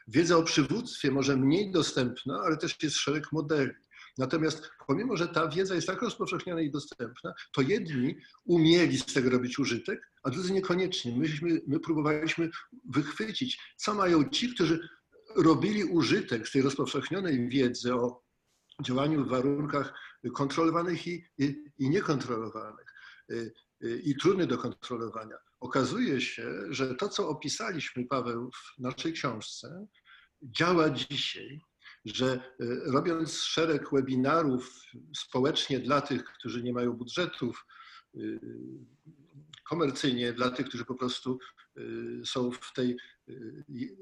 Wiedza 0.08 0.38
o 0.38 0.44
przywództwie 0.44 1.12
może 1.12 1.38
mniej 1.38 1.72
dostępna, 1.72 2.42
ale 2.46 2.58
też 2.58 2.84
jest 2.84 2.96
szereg 2.96 3.32
modeli. 3.32 3.72
Natomiast 4.18 4.70
pomimo, 4.88 5.18
że 5.18 5.28
ta 5.28 5.48
wiedza 5.48 5.76
jest 5.76 5.88
tak 5.88 6.02
rozpowszechniona 6.02 6.62
i 6.62 6.72
dostępna, 6.72 7.34
to 7.52 7.62
jedni 7.62 8.18
umieli 8.46 8.98
z 8.98 9.06
tego 9.06 9.30
robić 9.30 9.60
użytek, 9.60 10.12
a 10.24 10.30
drudzy 10.30 10.54
niekoniecznie. 10.54 11.18
Myśmy, 11.18 11.62
my 11.68 11.80
próbowaliśmy 11.80 12.50
wychwycić, 12.90 13.60
co 13.78 13.94
mają 13.94 14.30
ci, 14.30 14.54
którzy 14.54 14.90
robili 15.36 15.84
użytek 15.84 16.48
z 16.48 16.52
tej 16.52 16.62
rozpowszechnionej 16.62 17.50
wiedzy 17.50 17.94
o 17.94 18.24
działaniu 18.82 19.26
w 19.26 19.30
warunkach 19.30 19.94
kontrolowanych 20.34 21.08
i, 21.08 21.26
i, 21.38 21.64
i 21.78 21.90
niekontrolowanych 21.90 22.94
y, 23.32 23.54
y, 23.84 24.02
i 24.04 24.16
trudnych 24.16 24.48
do 24.48 24.58
kontrolowania. 24.58 25.36
Okazuje 25.60 26.22
się, 26.22 26.52
że 26.70 26.96
to, 26.96 27.10
co 27.10 27.30
opisaliśmy, 27.30 28.06
Paweł, 28.06 28.52
w 28.52 28.80
naszej 28.80 29.14
książce, 29.14 29.88
działa 30.42 30.90
dzisiaj, 30.90 31.62
że 32.06 32.54
y, 32.62 32.80
robiąc 32.92 33.34
szereg 33.34 33.92
webinarów 33.92 34.82
społecznie 35.18 35.80
dla 35.80 36.02
tych, 36.02 36.24
którzy 36.24 36.64
nie 36.64 36.74
mają 36.74 36.94
budżetów, 36.94 37.66
komercyjnie 39.70 40.34
dla 40.34 40.50
tych, 40.50 40.68
którzy 40.68 40.86
po 40.86 40.96
prostu 40.96 41.40
są 42.26 42.52
w 42.52 42.74
tej, 42.74 42.98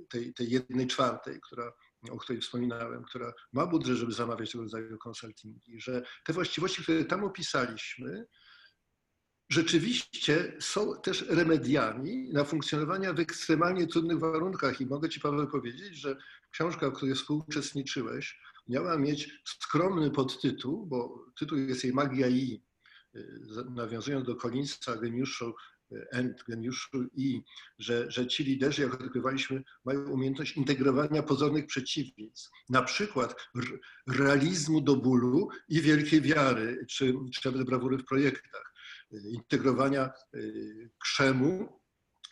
tej, 0.09 0.33
tej 0.33 0.49
jednej 0.49 0.87
czwartej, 0.87 1.39
która 1.41 1.73
o 2.11 2.17
której 2.17 2.41
wspominałem, 2.41 3.03
która 3.03 3.33
ma 3.53 3.65
budżet, 3.65 3.97
żeby 3.97 4.11
zamawiać 4.11 4.51
tego 4.51 4.63
rodzaju 4.63 4.97
konsultingi, 4.97 5.81
że 5.81 6.01
te 6.25 6.33
właściwości, 6.33 6.83
które 6.83 7.05
tam 7.05 7.23
opisaliśmy, 7.23 8.25
rzeczywiście 9.49 10.57
są 10.59 11.01
też 11.01 11.25
remediami 11.29 12.29
na 12.33 12.43
funkcjonowanie 12.43 13.13
w 13.13 13.19
ekstremalnie 13.19 13.87
trudnych 13.87 14.19
warunkach. 14.19 14.81
I 14.81 14.85
mogę 14.85 15.09
Ci, 15.09 15.19
Paweł, 15.19 15.47
powiedzieć, 15.47 15.95
że 15.95 16.15
książka, 16.51 16.89
w 16.89 16.93
której 16.93 17.15
współuczestniczyłeś, 17.15 18.39
miała 18.67 18.97
mieć 18.97 19.41
skromny 19.45 20.11
podtytuł, 20.11 20.85
bo 20.85 21.25
tytuł 21.39 21.57
jest 21.57 21.83
jej 21.83 21.93
Magia 21.93 22.27
I, 22.27 22.63
nawiązując 23.69 24.27
do 24.27 24.35
Collinsa, 24.35 24.97
geniuszu 24.97 25.53
end 26.11 26.43
geniuszu 26.47 27.03
i 27.15 27.41
że, 27.79 28.11
że 28.11 28.27
ci 28.27 28.43
liderzy, 28.43 28.81
jak 28.81 28.93
odkrywaliśmy, 28.93 29.63
mają 29.85 30.09
umiejętność 30.09 30.57
integrowania 30.57 31.23
pozornych 31.23 31.65
przeciwieństw. 31.65 32.49
Na 32.69 32.81
przykład 32.81 33.35
realizmu 34.07 34.81
do 34.81 34.95
bólu 34.95 35.49
i 35.69 35.81
wielkiej 35.81 36.21
wiary, 36.21 36.85
czy, 36.89 37.13
czy 37.33 37.51
nawet 37.51 37.67
brawury 37.67 37.97
w 37.97 38.05
projektach. 38.05 38.73
Integrowania 39.11 40.11
y, 40.35 40.89
krzemu 40.99 41.79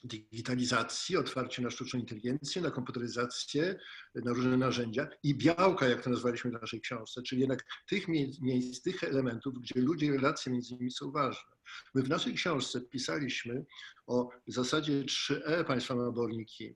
digitalizacji, 0.03 1.17
otwarcie 1.17 1.61
na 1.61 1.69
sztuczną 1.69 1.99
inteligencję, 1.99 2.61
na 2.61 2.71
komputeryzację, 2.71 3.79
na 4.15 4.33
różne 4.33 4.57
narzędzia 4.57 5.07
i 5.23 5.35
białka, 5.35 5.87
jak 5.87 6.03
to 6.03 6.09
nazwaliśmy 6.09 6.51
w 6.51 6.61
naszej 6.61 6.81
książce, 6.81 7.21
czyli 7.21 7.41
jednak 7.41 7.65
tych 7.89 8.07
miejsc, 8.41 8.81
tych 8.81 9.03
elementów, 9.03 9.53
gdzie 9.61 9.81
ludzie 9.81 10.05
i 10.05 10.11
relacje 10.11 10.51
między 10.51 10.75
nimi 10.75 10.91
są 10.91 11.11
ważne. 11.11 11.51
My 11.95 12.03
w 12.03 12.09
naszej 12.09 12.33
książce 12.33 12.81
pisaliśmy 12.81 13.65
o 14.07 14.29
zasadzie 14.47 15.03
3E 15.03 15.65
państwa 15.65 15.95
naborniki, 15.95 16.75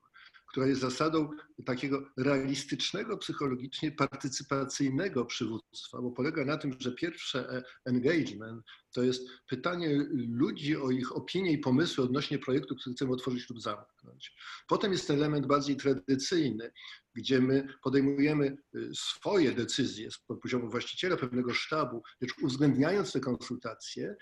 która 0.55 0.67
jest 0.67 0.81
zasadą 0.81 1.29
takiego 1.65 2.07
realistycznego, 2.17 3.17
psychologicznie 3.17 3.91
partycypacyjnego 3.91 5.25
przywództwa, 5.25 6.01
bo 6.01 6.11
polega 6.11 6.45
na 6.45 6.57
tym, 6.57 6.75
że 6.79 6.91
pierwsze 6.91 7.49
e, 7.49 7.63
engagement 7.85 8.65
to 8.91 9.03
jest 9.03 9.27
pytanie 9.49 10.05
ludzi 10.13 10.77
o 10.77 10.91
ich 10.91 11.15
opinie 11.15 11.51
i 11.51 11.57
pomysły 11.57 12.03
odnośnie 12.03 12.39
projektu, 12.39 12.75
który 12.75 12.95
chcemy 12.95 13.11
otworzyć 13.11 13.49
lub 13.49 13.61
zamknąć. 13.61 14.35
Potem 14.67 14.91
jest 14.91 15.09
element 15.09 15.47
bardziej 15.47 15.75
tradycyjny, 15.75 16.71
gdzie 17.15 17.41
my 17.41 17.67
podejmujemy 17.83 18.57
y, 18.75 18.89
swoje 18.93 19.51
decyzje 19.51 20.11
z 20.11 20.19
poziomu 20.41 20.69
właściciela 20.69 21.17
pewnego 21.17 21.53
sztabu, 21.53 22.03
lecz 22.21 22.37
uwzględniając 22.41 23.11
te 23.11 23.19
konsultacje, 23.19 24.15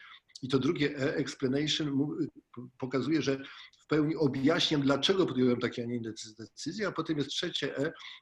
i 0.44 0.48
to 0.48 0.60
drugie 0.60 0.98
explanation, 0.98 2.18
pokazuje, 2.78 3.22
że 3.22 3.40
pełni 3.96 4.16
objaśniam, 4.16 4.82
dlaczego 4.82 5.26
podjąłem 5.26 5.60
takie, 5.60 5.84
a 5.84 5.86
nie 5.86 5.96
inne 5.96 6.14
decyzje, 6.40 6.88
a 6.88 6.92
potem 6.92 7.18
jest 7.18 7.30
trzecie 7.30 7.76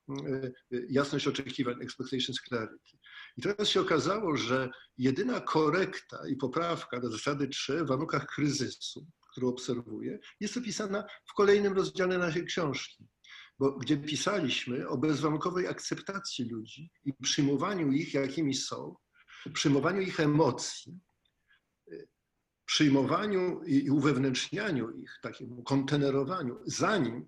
E, 0.09 0.45
e, 0.45 0.51
jasność 0.89 1.27
oczekiwań, 1.27 1.75
expectations 1.81 2.41
clarity. 2.41 2.97
I 3.37 3.41
teraz 3.41 3.67
się 3.69 3.81
okazało, 3.81 4.37
że 4.37 4.69
jedyna 4.97 5.41
korekta 5.41 6.27
i 6.27 6.35
poprawka 6.35 6.99
do 6.99 7.11
zasady 7.11 7.47
3 7.47 7.83
w 7.83 7.87
warunkach 7.87 8.25
kryzysu, 8.25 9.07
którą 9.31 9.47
obserwuję, 9.47 10.19
jest 10.39 10.57
opisana 10.57 11.03
w 11.25 11.33
kolejnym 11.33 11.73
rozdziale 11.73 12.17
naszej 12.17 12.45
książki, 12.45 13.07
bo 13.59 13.71
gdzie 13.71 13.97
pisaliśmy 13.97 14.87
o 14.87 14.97
bezwarunkowej 14.97 15.67
akceptacji 15.67 16.45
ludzi 16.45 16.91
i 17.05 17.13
przyjmowaniu 17.13 17.91
ich, 17.91 18.13
jakimi 18.13 18.53
są, 18.53 18.95
przyjmowaniu 19.53 20.01
ich 20.01 20.19
emocji, 20.19 20.99
przyjmowaniu 22.71 23.63
i 23.63 23.89
uwewnętrznianiu 23.89 24.91
ich, 24.91 25.19
takiemu 25.21 25.63
kontenerowaniu, 25.63 26.57
zanim 26.65 27.25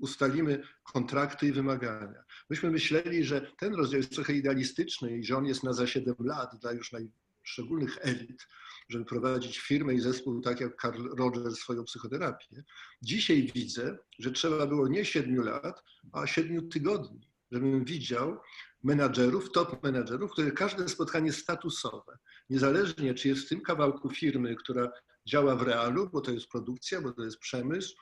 ustalimy 0.00 0.62
kontrakty 0.82 1.48
i 1.48 1.52
wymagania. 1.52 2.24
Myśmy 2.50 2.70
myśleli, 2.70 3.24
że 3.24 3.40
ten 3.58 3.74
rozdział 3.74 3.98
jest 3.98 4.14
trochę 4.14 4.32
idealistyczny 4.32 5.18
i 5.18 5.24
że 5.24 5.36
on 5.36 5.46
jest 5.46 5.62
na 5.62 5.72
za 5.72 5.86
7 5.86 6.14
lat 6.18 6.50
dla 6.60 6.72
już 6.72 6.92
najszczególnych 6.92 7.98
elit, 8.00 8.46
żeby 8.88 9.04
prowadzić 9.04 9.58
firmę 9.58 9.94
i 9.94 10.00
zespół 10.00 10.40
tak 10.40 10.60
jak 10.60 10.80
Carl 10.80 11.08
Rogers 11.16 11.58
swoją 11.58 11.84
psychoterapię. 11.84 12.64
Dzisiaj 13.02 13.52
widzę, 13.54 13.98
że 14.18 14.32
trzeba 14.32 14.66
było 14.66 14.88
nie 14.88 15.04
7 15.04 15.36
lat, 15.36 15.84
a 16.12 16.26
7 16.26 16.68
tygodni, 16.68 17.28
żebym 17.52 17.84
widział 17.84 18.40
menadżerów, 18.84 19.52
top 19.52 19.82
menadżerów, 19.82 20.32
które 20.32 20.52
każde 20.52 20.88
spotkanie 20.88 21.32
statusowe, 21.32 22.18
niezależnie 22.50 23.14
czy 23.14 23.28
jest 23.28 23.46
w 23.46 23.48
tym 23.48 23.60
kawałku 23.60 24.10
firmy, 24.10 24.56
która 24.56 24.90
działa 25.26 25.56
w 25.56 25.62
realu, 25.62 26.10
bo 26.12 26.20
to 26.20 26.30
jest 26.30 26.48
produkcja, 26.48 27.00
bo 27.00 27.12
to 27.12 27.24
jest 27.24 27.38
przemysł, 27.38 27.96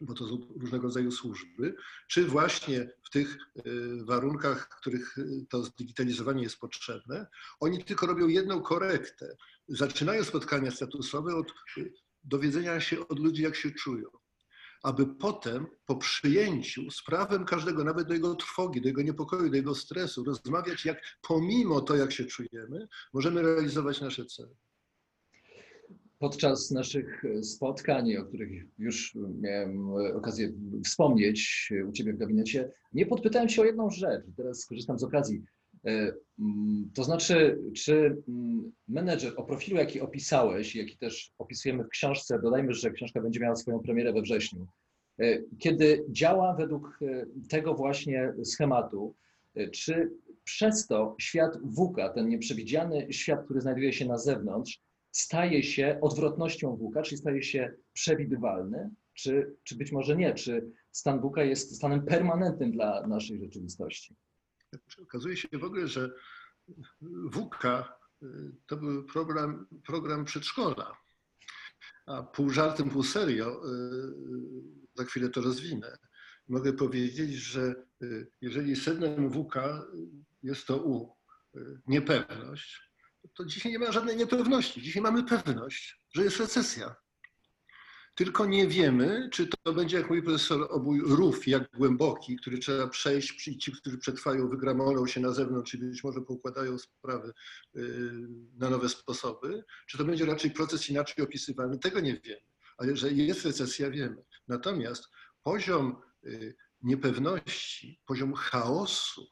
bo 0.00 0.14
to 0.14 0.28
są 0.28 0.38
różnego 0.56 0.82
rodzaju 0.82 1.10
służby, 1.10 1.74
czy 2.08 2.24
właśnie 2.24 2.90
w 3.04 3.10
tych 3.10 3.36
y, 3.66 4.04
warunkach, 4.04 4.68
w 4.72 4.80
których 4.80 5.18
y, 5.18 5.46
to 5.50 5.64
zdigitalizowanie 5.64 6.42
jest 6.42 6.58
potrzebne, 6.58 7.26
oni 7.60 7.84
tylko 7.84 8.06
robią 8.06 8.28
jedną 8.28 8.62
korektę. 8.62 9.36
Zaczynają 9.68 10.24
spotkania 10.24 10.70
statusowe 10.70 11.36
od 11.36 11.54
y, 11.78 11.92
dowiedzenia 12.24 12.80
się 12.80 13.08
od 13.08 13.18
ludzi, 13.18 13.42
jak 13.42 13.56
się 13.56 13.70
czują 13.70 14.08
aby 14.82 15.06
potem 15.06 15.66
po 15.86 15.96
przyjęciu 15.96 16.90
z 16.90 17.02
prawem 17.04 17.44
każdego, 17.44 17.84
nawet 17.84 18.08
do 18.08 18.14
jego 18.14 18.34
trwogi, 18.34 18.80
do 18.80 18.88
jego 18.88 19.02
niepokoju, 19.02 19.50
do 19.50 19.56
jego 19.56 19.74
stresu, 19.74 20.24
rozmawiać, 20.24 20.84
jak 20.84 21.00
pomimo 21.28 21.80
to, 21.80 21.96
jak 21.96 22.12
się 22.12 22.24
czujemy, 22.24 22.88
możemy 23.12 23.42
realizować 23.42 24.00
nasze 24.00 24.24
cele. 24.24 24.54
Podczas 26.18 26.70
naszych 26.70 27.22
spotkań, 27.42 28.16
o 28.16 28.24
których 28.24 28.64
już 28.78 29.14
miałem 29.40 29.90
okazję 30.14 30.52
wspomnieć 30.84 31.72
u 31.88 31.92
Ciebie 31.92 32.12
w 32.12 32.18
gabinecie, 32.18 32.72
nie 32.92 33.06
podpytałem 33.06 33.48
się 33.48 33.62
o 33.62 33.64
jedną 33.64 33.90
rzecz. 33.90 34.24
Teraz 34.36 34.60
skorzystam 34.60 34.98
z 34.98 35.04
okazji. 35.04 35.44
E, 35.86 36.12
mm, 36.38 36.90
to 36.94 37.04
znaczy, 37.04 37.58
czy 37.76 38.22
mm, 38.28 38.72
menedżer 38.88 39.32
o 39.36 39.44
profilu, 39.44 39.78
jaki 39.78 40.00
opisałeś, 40.00 40.76
jaki 40.76 40.98
też 40.98 41.32
opisujemy 41.38 41.84
w 41.84 41.88
książce, 41.88 42.40
dodajmy, 42.42 42.74
że 42.74 42.90
książka 42.90 43.20
będzie 43.20 43.40
miała 43.40 43.56
swoją 43.56 43.80
premierę 43.80 44.12
we 44.12 44.22
wrześniu, 44.22 44.66
e, 45.20 45.42
kiedy 45.58 46.04
działa 46.10 46.54
według 46.54 46.98
e, 47.02 47.26
tego 47.48 47.74
właśnie 47.74 48.32
schematu, 48.44 49.14
czy 49.72 50.10
przez 50.44 50.86
to 50.86 51.16
świat 51.20 51.58
WUKA, 51.62 52.08
ten 52.08 52.28
nieprzewidziany 52.28 53.12
świat, 53.12 53.44
który 53.44 53.60
znajduje 53.60 53.92
się 53.92 54.06
na 54.06 54.18
zewnątrz, 54.18 54.80
staje 55.10 55.62
się 55.62 55.98
odwrotnością 56.00 56.76
WUKA, 56.76 57.02
czyli 57.02 57.16
staje 57.16 57.42
się 57.42 57.72
przewidywalny, 57.92 58.90
czy, 59.14 59.56
czy 59.64 59.76
być 59.76 59.92
może 59.92 60.16
nie, 60.16 60.34
czy 60.34 60.70
stan 60.92 61.20
VUCA 61.20 61.44
jest 61.44 61.76
stanem 61.76 62.04
permanentnym 62.04 62.72
dla 62.72 63.06
naszej 63.06 63.38
rzeczywistości. 63.38 64.16
Okazuje 65.02 65.36
się 65.36 65.48
w 65.52 65.64
ogóle, 65.64 65.88
że 65.88 66.10
WUKA 67.32 67.98
y, 68.22 68.26
to 68.66 68.76
był 68.76 69.04
program, 69.04 69.66
program 69.86 70.24
przedszkola. 70.24 70.96
A 72.06 72.22
pół 72.22 72.50
żartem, 72.50 72.90
pół 72.90 73.02
serio, 73.02 73.62
y, 73.66 74.12
za 74.94 75.04
chwilę 75.04 75.28
to 75.28 75.40
rozwinę. 75.40 75.98
Mogę 76.48 76.72
powiedzieć, 76.72 77.34
że 77.34 77.74
y, 78.02 78.30
jeżeli 78.40 78.76
sednem 78.76 79.30
WUKA 79.30 79.86
jest 80.42 80.66
to 80.66 80.76
U, 80.76 81.18
niepewność, 81.86 82.90
to 83.34 83.44
dzisiaj 83.44 83.72
nie 83.72 83.78
ma 83.78 83.92
żadnej 83.92 84.16
niepewności. 84.16 84.82
Dzisiaj 84.82 85.02
mamy 85.02 85.24
pewność, 85.24 86.02
że 86.14 86.24
jest 86.24 86.40
recesja. 86.40 86.96
Tylko 88.18 88.46
nie 88.46 88.66
wiemy, 88.66 89.28
czy 89.32 89.46
to 89.46 89.72
będzie, 89.72 89.96
jak 89.96 90.08
mówi 90.10 90.22
profesor 90.22 90.66
Obój, 90.70 91.00
rów 91.04 91.48
jak 91.48 91.70
głęboki, 91.76 92.36
który 92.36 92.58
trzeba 92.58 92.88
przejść 92.88 93.48
i 93.48 93.58
ci, 93.58 93.72
którzy 93.72 93.98
przetrwają, 93.98 94.48
wygramolą 94.48 95.06
się 95.06 95.20
na 95.20 95.32
zewnątrz 95.32 95.74
i 95.74 95.78
być 95.78 96.04
może 96.04 96.20
poukładają 96.20 96.78
sprawy 96.78 97.32
y, 97.76 97.82
na 98.56 98.70
nowe 98.70 98.88
sposoby, 98.88 99.64
czy 99.86 99.98
to 99.98 100.04
będzie 100.04 100.26
raczej 100.26 100.50
proces 100.50 100.90
inaczej 100.90 101.24
opisywany, 101.24 101.78
tego 101.78 102.00
nie 102.00 102.20
wiemy. 102.20 102.40
Ale 102.76 102.96
że 102.96 103.12
jest 103.12 103.44
recesja, 103.44 103.90
wiemy. 103.90 104.24
Natomiast 104.48 105.04
poziom 105.42 105.96
y, 106.24 106.56
niepewności, 106.82 108.00
poziom 108.06 108.34
chaosu, 108.34 109.26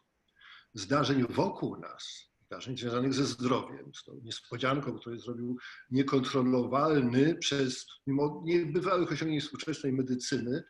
zdarzeń 0.75 1.27
wokół 1.31 1.77
nas, 1.77 2.26
zdarzeń 2.47 2.79
związanych 2.79 3.15
ze 3.15 3.25
zdrowiem, 3.25 3.95
z 3.95 4.05
tą 4.05 4.21
niespodzianką, 4.23 4.99
którą 4.99 5.19
zrobił 5.19 5.57
niekontrolowalny 5.91 7.35
przez, 7.35 7.87
mimo 8.07 8.43
niebywałych 8.45 9.13
osiągnięć 9.13 9.45
współczesnej 9.45 9.93
medycyny, 9.93 10.65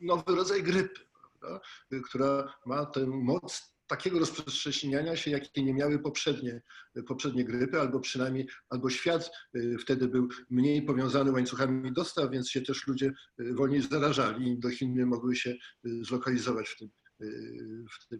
nowy 0.00 0.36
rodzaj 0.36 0.62
grypy, 0.62 1.00
prawda? 1.40 1.60
która 2.04 2.54
ma 2.66 2.86
tę 2.86 3.06
moc 3.06 3.76
takiego 3.86 4.18
rozprzestrzeniania 4.18 5.16
się, 5.16 5.30
jakie 5.30 5.62
nie 5.62 5.74
miały 5.74 5.98
poprzednie, 5.98 6.62
poprzednie 7.06 7.44
grypy, 7.44 7.80
albo 7.80 8.00
przynajmniej, 8.00 8.48
albo 8.68 8.90
świat 8.90 9.30
y, 9.56 9.76
wtedy 9.78 10.08
był 10.08 10.28
mniej 10.50 10.82
powiązany 10.82 11.32
łańcuchami 11.32 11.92
dostaw, 11.92 12.30
więc 12.30 12.50
się 12.50 12.60
też 12.62 12.86
ludzie 12.86 13.12
y, 13.40 13.54
wolniej 13.54 13.82
zarażali 13.82 14.52
i 14.52 14.58
do 14.58 14.70
Chin 14.70 15.06
mogły 15.06 15.36
się 15.36 15.50
y, 15.50 16.04
zlokalizować 16.04 16.68
w 16.68 16.78
tym, 16.78 16.90
w, 17.90 18.08
tym, 18.08 18.18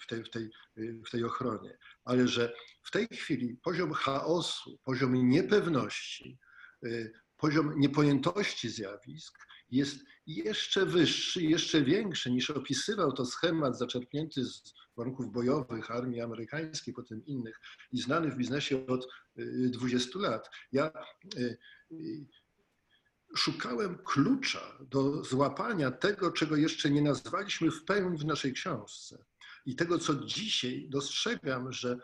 w, 0.00 0.06
tej, 0.06 0.24
w, 0.24 0.30
tej, 0.30 0.50
w 0.76 1.10
tej 1.10 1.24
ochronie. 1.24 1.78
Ale 2.04 2.28
że 2.28 2.54
w 2.82 2.90
tej 2.90 3.06
chwili 3.08 3.56
poziom 3.62 3.92
chaosu, 3.92 4.78
poziom 4.84 5.28
niepewności, 5.28 6.38
poziom 7.36 7.80
niepojętości 7.80 8.68
zjawisk 8.68 9.38
jest 9.70 10.04
jeszcze 10.26 10.86
wyższy, 10.86 11.42
jeszcze 11.42 11.82
większy 11.82 12.30
niż 12.30 12.50
opisywał 12.50 13.12
to 13.12 13.26
schemat 13.26 13.78
zaczerpnięty 13.78 14.44
z 14.44 14.74
warunków 14.96 15.32
bojowych 15.32 15.90
armii 15.90 16.20
amerykańskiej, 16.20 16.94
potem 16.94 17.24
innych 17.26 17.60
i 17.92 18.00
znany 18.00 18.30
w 18.30 18.36
biznesie 18.36 18.86
od 18.86 19.08
20 19.36 20.18
lat. 20.18 20.50
Ja 20.72 20.92
szukałem 23.36 23.98
klucza 24.04 24.78
do 24.80 25.24
złapania 25.24 25.90
tego, 25.90 26.32
czego 26.32 26.56
jeszcze 26.56 26.90
nie 26.90 27.02
nazwaliśmy 27.02 27.70
w 27.70 27.84
pełni 27.84 28.18
w 28.18 28.24
naszej 28.24 28.52
książce. 28.52 29.24
I 29.66 29.76
tego, 29.76 29.98
co 29.98 30.14
dzisiaj 30.14 30.86
dostrzegam, 30.88 31.72
że, 31.72 31.98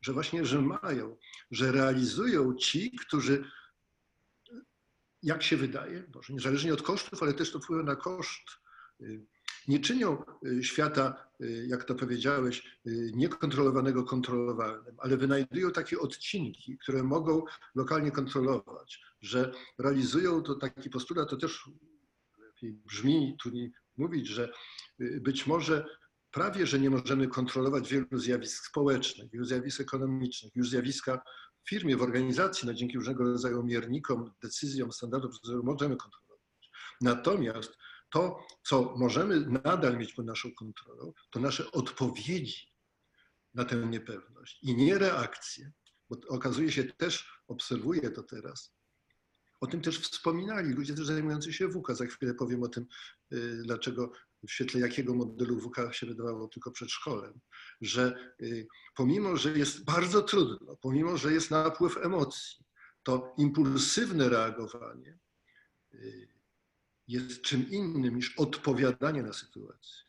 że 0.00 0.12
właśnie, 0.12 0.46
że 0.46 0.62
mają, 0.62 1.16
że 1.50 1.72
realizują 1.72 2.54
ci, 2.54 2.96
którzy, 3.00 3.44
jak 5.22 5.42
się 5.42 5.56
wydaje, 5.56 6.04
może 6.14 6.32
niezależnie 6.32 6.74
od 6.74 6.82
kosztów, 6.82 7.22
ale 7.22 7.34
też 7.34 7.52
to 7.52 7.60
wpływa 7.60 7.82
na 7.82 7.96
koszt 7.96 8.50
nie 9.68 9.80
czynią 9.80 10.24
y, 10.46 10.64
świata, 10.64 11.23
y, 11.23 11.23
jak 11.66 11.84
to 11.84 11.94
powiedziałeś, 11.94 12.78
y, 12.86 13.10
niekontrolowanego 13.14 14.04
kontrolowalnym, 14.04 14.96
ale 14.98 15.16
wynajdują 15.16 15.72
takie 15.72 15.98
odcinki, 15.98 16.78
które 16.78 17.02
mogą 17.02 17.42
lokalnie 17.74 18.10
kontrolować, 18.10 19.00
że 19.20 19.52
realizują 19.78 20.42
to 20.42 20.54
taki 20.54 20.90
postulat, 20.90 21.30
to 21.30 21.36
też 21.36 21.70
brzmi 22.62 23.36
tu 23.42 23.50
nie 23.50 23.70
mówić, 23.96 24.28
że 24.28 24.52
być 24.98 25.46
może 25.46 25.84
prawie, 26.30 26.66
że 26.66 26.78
nie 26.78 26.90
możemy 26.90 27.28
kontrolować 27.28 27.88
wielu 27.88 28.06
zjawisk 28.12 28.66
społecznych, 28.66 29.30
wielu 29.30 29.44
zjawisk 29.44 29.80
ekonomicznych, 29.80 30.56
już 30.56 30.70
zjawiska 30.70 31.22
w 31.64 31.68
firmie, 31.68 31.96
w 31.96 32.02
organizacji, 32.02 32.68
no 32.68 32.74
dzięki 32.74 32.96
różnego 32.96 33.24
rodzaju 33.24 33.62
miernikom, 33.62 34.30
decyzjom, 34.42 34.92
standardom, 34.92 35.30
możemy 35.62 35.96
kontrolować. 35.96 36.70
Natomiast 37.00 37.76
to, 38.14 38.46
co 38.62 38.94
możemy 38.96 39.40
nadal 39.40 39.98
mieć 39.98 40.12
pod 40.12 40.26
naszą 40.26 40.54
kontrolą, 40.54 41.12
to 41.30 41.40
nasze 41.40 41.72
odpowiedzi 41.72 42.72
na 43.54 43.64
tę 43.64 43.76
niepewność 43.76 44.58
i 44.62 44.76
nie 44.76 44.98
reakcje, 44.98 45.72
bo 46.10 46.16
okazuje 46.28 46.72
się 46.72 46.84
też, 46.84 47.42
obserwuję 47.48 48.10
to 48.10 48.22
teraz, 48.22 48.74
o 49.60 49.66
tym 49.66 49.80
też 49.80 49.98
wspominali 49.98 50.74
ludzie 50.74 50.94
też 50.94 51.06
zajmujący 51.06 51.52
się 51.52 51.68
WUKA. 51.68 51.94
Za 51.94 52.06
chwilę 52.06 52.34
powiem 52.34 52.62
o 52.62 52.68
tym, 52.68 52.86
y, 53.32 53.62
dlaczego 53.64 54.12
w 54.46 54.52
świetle 54.52 54.80
jakiego 54.80 55.14
modelu 55.14 55.60
WUKA 55.60 55.92
się 55.92 56.06
wydawało 56.06 56.48
tylko 56.48 56.70
przedszkolem, 56.70 57.40
że 57.80 58.34
y, 58.42 58.66
pomimo, 58.96 59.36
że 59.36 59.58
jest 59.58 59.84
bardzo 59.84 60.22
trudno, 60.22 60.76
pomimo, 60.76 61.16
że 61.16 61.32
jest 61.32 61.50
napływ 61.50 61.96
emocji, 61.96 62.64
to 63.02 63.34
impulsywne 63.38 64.28
reagowanie 64.28 65.18
y, 65.94 66.33
jest 67.08 67.42
czym 67.42 67.70
innym 67.70 68.16
niż 68.16 68.38
odpowiadanie 68.38 69.22
na 69.22 69.32
sytuację. 69.32 70.04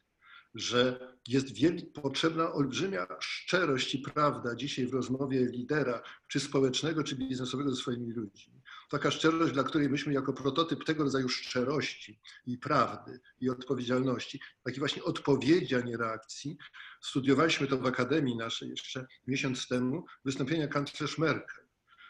Że 0.56 1.14
jest 1.28 1.48
potrzebna 1.94 2.54
olbrzymia 2.54 3.08
szczerość 3.20 3.96
i 3.96 4.00
prawda 4.00 4.56
dzisiaj 4.56 4.88
w 4.88 4.94
rozmowie 4.94 5.46
lidera, 5.46 6.02
czy 6.28 6.40
społecznego, 6.40 7.04
czy 7.04 7.16
biznesowego 7.16 7.72
ze 7.72 7.82
swoimi 7.82 8.14
ludźmi. 8.14 8.62
Taka 8.90 9.12
szczerość, 9.12 9.54
dla 9.54 9.64
której 9.64 9.90
myśmy 9.90 10.14
jako 10.14 10.34
prototyp 10.34 10.84
tego 10.84 11.04
rodzaju 11.04 11.30
szczerości 11.30 12.20
i 12.46 12.58
prawdy 12.58 13.20
i 13.40 13.50
odpowiedzialności, 13.50 14.40
taki 14.64 14.80
właśnie 14.80 15.04
odpowiedzi, 15.04 15.76
a 15.76 15.82
nie 15.82 15.98
reakcji, 15.98 16.58
studiowaliśmy 17.02 17.68
to 17.68 17.78
w 17.78 17.86
Akademii 17.86 18.38
naszej 18.38 18.70
jeszcze 18.70 19.08
miesiąc 19.28 19.68
temu, 19.68 20.06
wystąpienia 20.26 20.68
kanclerz 20.68 21.18
Merkel, 21.18 21.66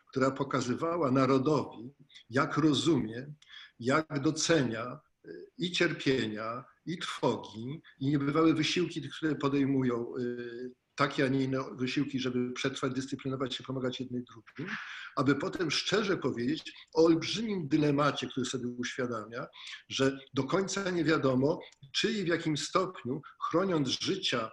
która 0.07 0.31
pokazywała 0.31 1.11
narodowi, 1.11 1.93
jak 2.29 2.57
rozumie 2.57 3.33
jak 3.79 4.19
docenia 4.19 4.99
y, 5.25 5.51
i 5.57 5.71
cierpienia, 5.71 6.63
i 6.85 6.97
trwogi, 6.97 7.81
i 7.99 8.07
niebywałe 8.07 8.53
wysiłki, 8.53 9.09
które 9.09 9.35
podejmują 9.35 10.17
y, 10.17 10.71
takie, 10.95 11.25
a 11.25 11.27
nie 11.27 11.43
inne 11.43 11.59
wysiłki, 11.75 12.19
żeby 12.19 12.51
przetrwać, 12.51 12.93
dyscyplinować 12.93 13.55
się, 13.55 13.63
pomagać 13.63 13.99
jednej 13.99 14.23
drugim, 14.23 14.75
aby 15.15 15.35
potem 15.35 15.71
szczerze 15.71 16.17
powiedzieć 16.17 16.73
o 16.93 17.05
olbrzymim 17.05 17.67
dylemacie, 17.67 18.27
który 18.27 18.45
sobie 18.45 18.67
uświadamia, 18.67 19.45
że 19.89 20.19
do 20.33 20.43
końca 20.43 20.89
nie 20.89 21.03
wiadomo, 21.03 21.59
czy 21.93 22.11
i 22.11 22.23
w 22.23 22.27
jakim 22.27 22.57
stopniu, 22.57 23.21
chroniąc 23.49 23.89
życia 23.89 24.51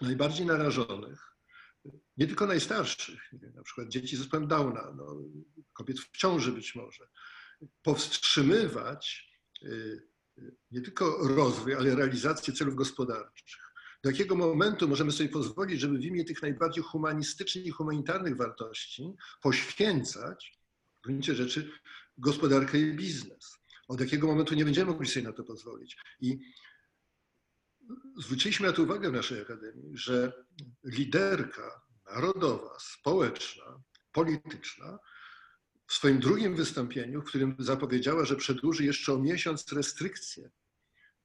najbardziej 0.00 0.46
narażonych, 0.46 1.34
nie 2.16 2.26
tylko 2.26 2.46
najstarszych, 2.46 3.20
na 3.54 3.62
przykład 3.62 3.88
dzieci 3.88 4.16
z 4.16 4.18
zespołem 4.18 4.48
Downa, 4.48 4.94
no, 4.96 5.16
kobiet 5.72 6.00
w 6.00 6.16
ciąży 6.16 6.52
być 6.52 6.74
może, 6.74 7.08
powstrzymywać 7.82 9.30
y, 9.62 9.68
y, 10.38 10.56
nie 10.70 10.80
tylko 10.80 11.28
rozwój, 11.28 11.74
ale 11.74 11.94
realizację 11.94 12.54
celów 12.54 12.74
gospodarczych. 12.74 13.64
Do 14.02 14.10
jakiego 14.10 14.36
momentu 14.36 14.88
możemy 14.88 15.12
sobie 15.12 15.28
pozwolić, 15.28 15.80
żeby 15.80 15.98
w 15.98 16.04
imię 16.04 16.24
tych 16.24 16.42
najbardziej 16.42 16.84
humanistycznych 16.84 17.66
i 17.66 17.70
humanitarnych 17.70 18.36
wartości 18.36 19.12
poświęcać 19.42 20.58
w 20.98 21.00
gruncie 21.02 21.34
rzeczy 21.34 21.70
gospodarkę 22.18 22.78
i 22.78 22.94
biznes? 22.94 23.58
Od 23.88 24.00
jakiego 24.00 24.26
momentu 24.26 24.54
nie 24.54 24.64
będziemy 24.64 24.90
mogli 24.90 25.08
sobie 25.08 25.26
na 25.26 25.32
to 25.32 25.44
pozwolić? 25.44 25.96
I 26.20 26.38
zwróciliśmy 28.18 28.66
na 28.66 28.72
to 28.72 28.82
uwagę 28.82 29.10
w 29.10 29.12
naszej 29.12 29.40
akademii, 29.40 29.96
że 29.96 30.44
liderka 30.84 31.80
narodowa, 32.06 32.78
społeczna, 32.80 33.82
polityczna 34.12 34.98
w 35.86 35.94
swoim 35.94 36.18
drugim 36.20 36.56
wystąpieniu, 36.56 37.22
w 37.22 37.24
którym 37.24 37.56
zapowiedziała, 37.58 38.24
że 38.24 38.36
przedłuży 38.36 38.84
jeszcze 38.84 39.12
o 39.12 39.18
miesiąc 39.18 39.72
restrykcje 39.72 40.50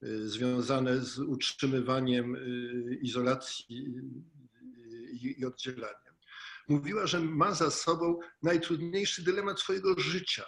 y, 0.02 0.28
związane 0.28 1.00
z 1.00 1.18
utrzymywaniem 1.18 2.34
y, 2.34 2.98
izolacji 3.02 3.86
y, 3.86 5.10
i 5.12 5.44
oddzielaniem. 5.44 6.14
Mówiła, 6.68 7.06
że 7.06 7.20
ma 7.20 7.54
za 7.54 7.70
sobą 7.70 8.18
najtrudniejszy 8.42 9.22
dylemat 9.22 9.60
swojego 9.60 10.00
życia, 10.00 10.44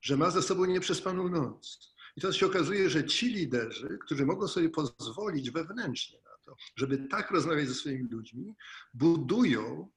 że 0.00 0.16
ma 0.16 0.30
za 0.30 0.42
sobą 0.42 0.64
nieprzespaną 0.64 1.28
noc. 1.28 1.94
I 2.16 2.20
teraz 2.20 2.36
się 2.36 2.46
okazuje, 2.46 2.90
że 2.90 3.04
ci 3.04 3.28
liderzy, 3.28 3.98
którzy 4.04 4.26
mogą 4.26 4.48
sobie 4.48 4.68
pozwolić 4.68 5.50
wewnętrznie 5.50 6.18
na 6.24 6.38
to, 6.44 6.56
żeby 6.76 6.98
tak 6.98 7.30
rozmawiać 7.30 7.68
ze 7.68 7.74
swoimi 7.74 8.08
ludźmi, 8.10 8.54
budują 8.94 9.90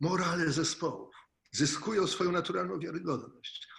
morale 0.00 0.52
zespołów 0.52 1.19
zyskują 1.52 2.06
swoją 2.06 2.32
naturalną 2.32 2.78
wiarygodność. 2.78 3.70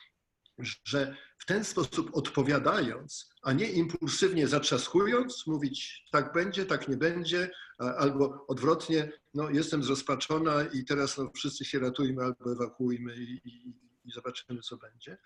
że 0.86 1.16
w 1.38 1.46
ten 1.46 1.64
sposób 1.64 2.10
odpowiadając, 2.14 3.34
a 3.44 3.54
nie 3.54 3.72
impulsywnie 3.72 4.48
zatrzaskując, 4.48 5.48
mówić 5.48 6.08
tak 6.12 6.34
będzie, 6.34 6.66
tak 6.66 6.88
nie 6.88 6.98
będzie, 6.98 7.52
albo 7.78 8.46
odwrotnie, 8.48 9.12
no 9.34 9.50
jestem 9.50 9.84
zrozpaczona 9.84 10.64
i 10.64 10.86
teraz 10.86 11.18
no, 11.18 11.32
wszyscy 11.36 11.66
się 11.66 11.80
ratujmy 11.80 12.24
albo 12.24 12.52
ewakuujmy 12.52 13.16
i, 13.16 13.42
i, 13.46 13.70
i 14.06 14.12
zobaczymy, 14.12 14.62
co 14.62 14.78
będzie, 14.78 15.18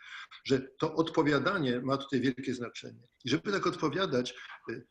że 0.43 0.59
to 0.59 0.95
odpowiadanie 0.95 1.81
ma 1.81 1.97
tutaj 1.97 2.21
wielkie 2.21 2.53
znaczenie. 2.53 3.07
I 3.25 3.29
żeby 3.29 3.51
tak 3.51 3.67
odpowiadać, 3.67 4.35
y, 4.69 4.87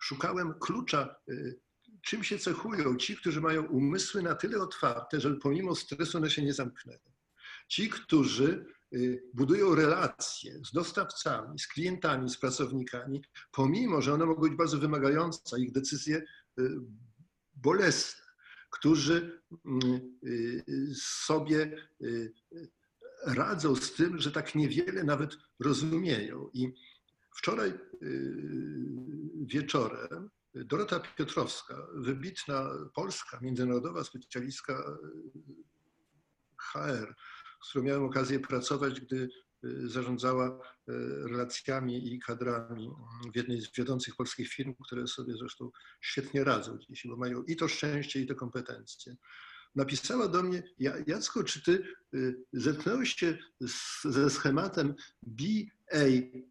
szukałem 0.00 0.54
klucza, 0.60 1.16
y, 1.28 1.60
czym 2.02 2.24
się 2.24 2.38
cechują 2.38 2.96
ci, 2.96 3.16
którzy 3.16 3.40
mają 3.40 3.66
umysły 3.66 4.22
na 4.22 4.34
tyle 4.34 4.62
otwarte, 4.62 5.20
że 5.20 5.34
pomimo 5.34 5.74
stresu 5.74 6.18
one 6.18 6.30
się 6.30 6.42
nie 6.42 6.54
zamknęły. 6.54 7.12
Ci, 7.68 7.88
którzy 7.88 8.66
y, 8.92 9.22
budują 9.34 9.74
relacje 9.74 10.60
z 10.64 10.72
dostawcami, 10.72 11.58
z 11.58 11.66
klientami, 11.66 12.30
z 12.30 12.38
pracownikami, 12.38 13.24
pomimo, 13.52 14.02
że 14.02 14.14
one 14.14 14.26
mogą 14.26 14.42
być 14.42 14.54
bardzo 14.54 14.78
wymagające, 14.78 15.60
ich 15.60 15.72
decyzje 15.72 16.22
bolesne, 17.54 18.22
którzy 18.70 19.42
mm, 19.66 20.18
sobie 20.94 21.76
radzą 23.26 23.76
z 23.76 23.92
tym, 23.92 24.18
że 24.18 24.32
tak 24.32 24.54
niewiele 24.54 25.04
nawet 25.04 25.36
rozumieją. 25.58 26.50
I 26.54 26.72
wczoraj 27.36 27.70
y, 27.70 27.78
wieczorem 29.46 30.30
Dorota 30.54 31.00
Piotrowska, 31.00 31.86
wybitna 31.94 32.70
polska, 32.94 33.38
międzynarodowa 33.40 34.04
specjalistka 34.04 34.84
HR, 36.56 37.14
z 37.64 37.68
którą 37.70 37.84
miałem 37.84 38.04
okazję 38.04 38.40
pracować, 38.40 39.00
gdy 39.00 39.28
y, 39.64 39.88
zarządzała 39.88 40.48
y, 40.48 40.58
relacjami 41.28 42.14
i 42.14 42.20
kadrami 42.20 42.90
w 43.32 43.36
jednej 43.36 43.60
z 43.60 43.72
wiodących 43.76 44.16
polskich 44.16 44.48
firm, 44.48 44.74
które 44.84 45.06
sobie 45.06 45.34
zresztą 45.36 45.70
świetnie 46.00 46.44
radzą 46.44 46.78
dziś, 46.78 47.06
bo 47.06 47.16
mają 47.16 47.42
i 47.42 47.56
to 47.56 47.68
szczęście, 47.68 48.20
i 48.20 48.26
te 48.26 48.34
kompetencje 48.34 49.16
napisała 49.74 50.28
do 50.28 50.42
mnie, 50.42 50.62
Jacku, 51.06 51.44
czy 51.44 51.62
ty 51.62 51.94
zetknąłeś 52.52 53.14
się 53.14 53.38
ze 54.04 54.30
schematem 54.30 54.94
BANI, 55.22 56.46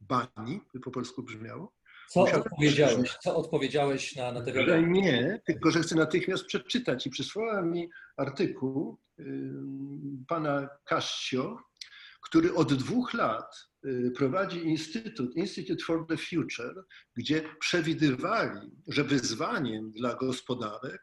BANI, 0.00 0.60
by 0.74 0.80
po 0.80 0.90
polsku 0.90 1.22
brzmiało? 1.22 1.75
Co 2.08 2.20
Musiałem 2.20 2.42
odpowiedziałeś? 2.42 3.16
Co 3.22 3.36
odpowiedziałeś 3.36 4.16
na, 4.16 4.32
na 4.32 4.42
te 4.42 4.52
wiadomości? 4.52 5.02
Nie, 5.02 5.40
tylko 5.46 5.70
że 5.70 5.80
chcę 5.80 5.94
natychmiast 5.94 6.44
przeczytać 6.44 7.06
i 7.06 7.10
przysłała 7.10 7.62
mi 7.62 7.88
artykuł 8.16 8.98
y, 9.18 9.24
pana 10.28 10.68
Cascio, 10.84 11.56
który 12.22 12.54
od 12.54 12.74
dwóch 12.74 13.14
lat 13.14 13.54
y, 13.86 14.12
prowadzi 14.16 14.58
Instytut, 14.66 15.36
Institute 15.36 15.84
for 15.84 16.06
the 16.06 16.16
Future, 16.16 16.84
gdzie 17.16 17.42
przewidywali, 17.60 18.70
że 18.88 19.04
wyzwaniem 19.04 19.92
dla 19.92 20.14
gospodarek 20.14 21.02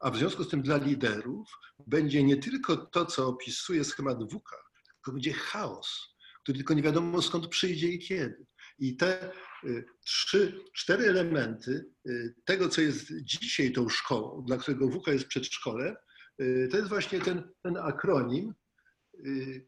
a 0.00 0.10
w 0.10 0.16
związku 0.16 0.44
z 0.44 0.48
tym 0.48 0.62
dla 0.62 0.76
liderów 0.76 1.48
będzie 1.86 2.24
nie 2.24 2.36
tylko 2.36 2.76
to, 2.76 3.06
co 3.06 3.26
opisuje 3.26 3.84
schemat 3.84 4.32
WUKA, 4.32 4.56
tylko 4.94 5.12
będzie 5.12 5.32
chaos, 5.32 6.16
który 6.42 6.58
tylko 6.58 6.74
nie 6.74 6.82
wiadomo 6.82 7.22
skąd 7.22 7.48
przyjdzie 7.48 7.88
i 7.88 7.98
kiedy. 7.98 8.46
I 8.80 8.96
te 8.96 9.32
y, 9.64 9.84
trzy, 10.04 10.64
cztery 10.72 11.04
elementy 11.04 11.86
y, 12.08 12.34
tego, 12.44 12.68
co 12.68 12.80
jest 12.80 13.12
dzisiaj 13.22 13.72
tą 13.72 13.88
szkołą, 13.88 14.44
dla 14.44 14.56
którego 14.56 14.88
WUKA 14.88 15.12
jest 15.12 15.26
przedszkole, 15.26 15.96
y, 16.40 16.68
to 16.70 16.76
jest 16.76 16.88
właśnie 16.88 17.20
ten, 17.20 17.42
ten 17.62 17.76
akronim, 17.76 18.54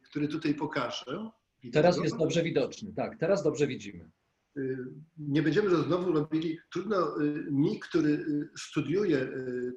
który 0.04 0.28
tutaj 0.28 0.54
pokażę. 0.54 1.30
Teraz 1.72 1.98
jest 1.98 2.16
dobrze 2.16 2.42
widoczny, 2.42 2.92
tak, 2.96 3.18
teraz 3.18 3.42
dobrze 3.42 3.66
widzimy. 3.66 4.10
Nie 5.18 5.42
będziemy 5.42 5.76
znowu 5.76 6.12
robili, 6.12 6.58
trudno 6.72 7.16
mi, 7.50 7.80
który 7.80 8.24
studiuje 8.58 9.28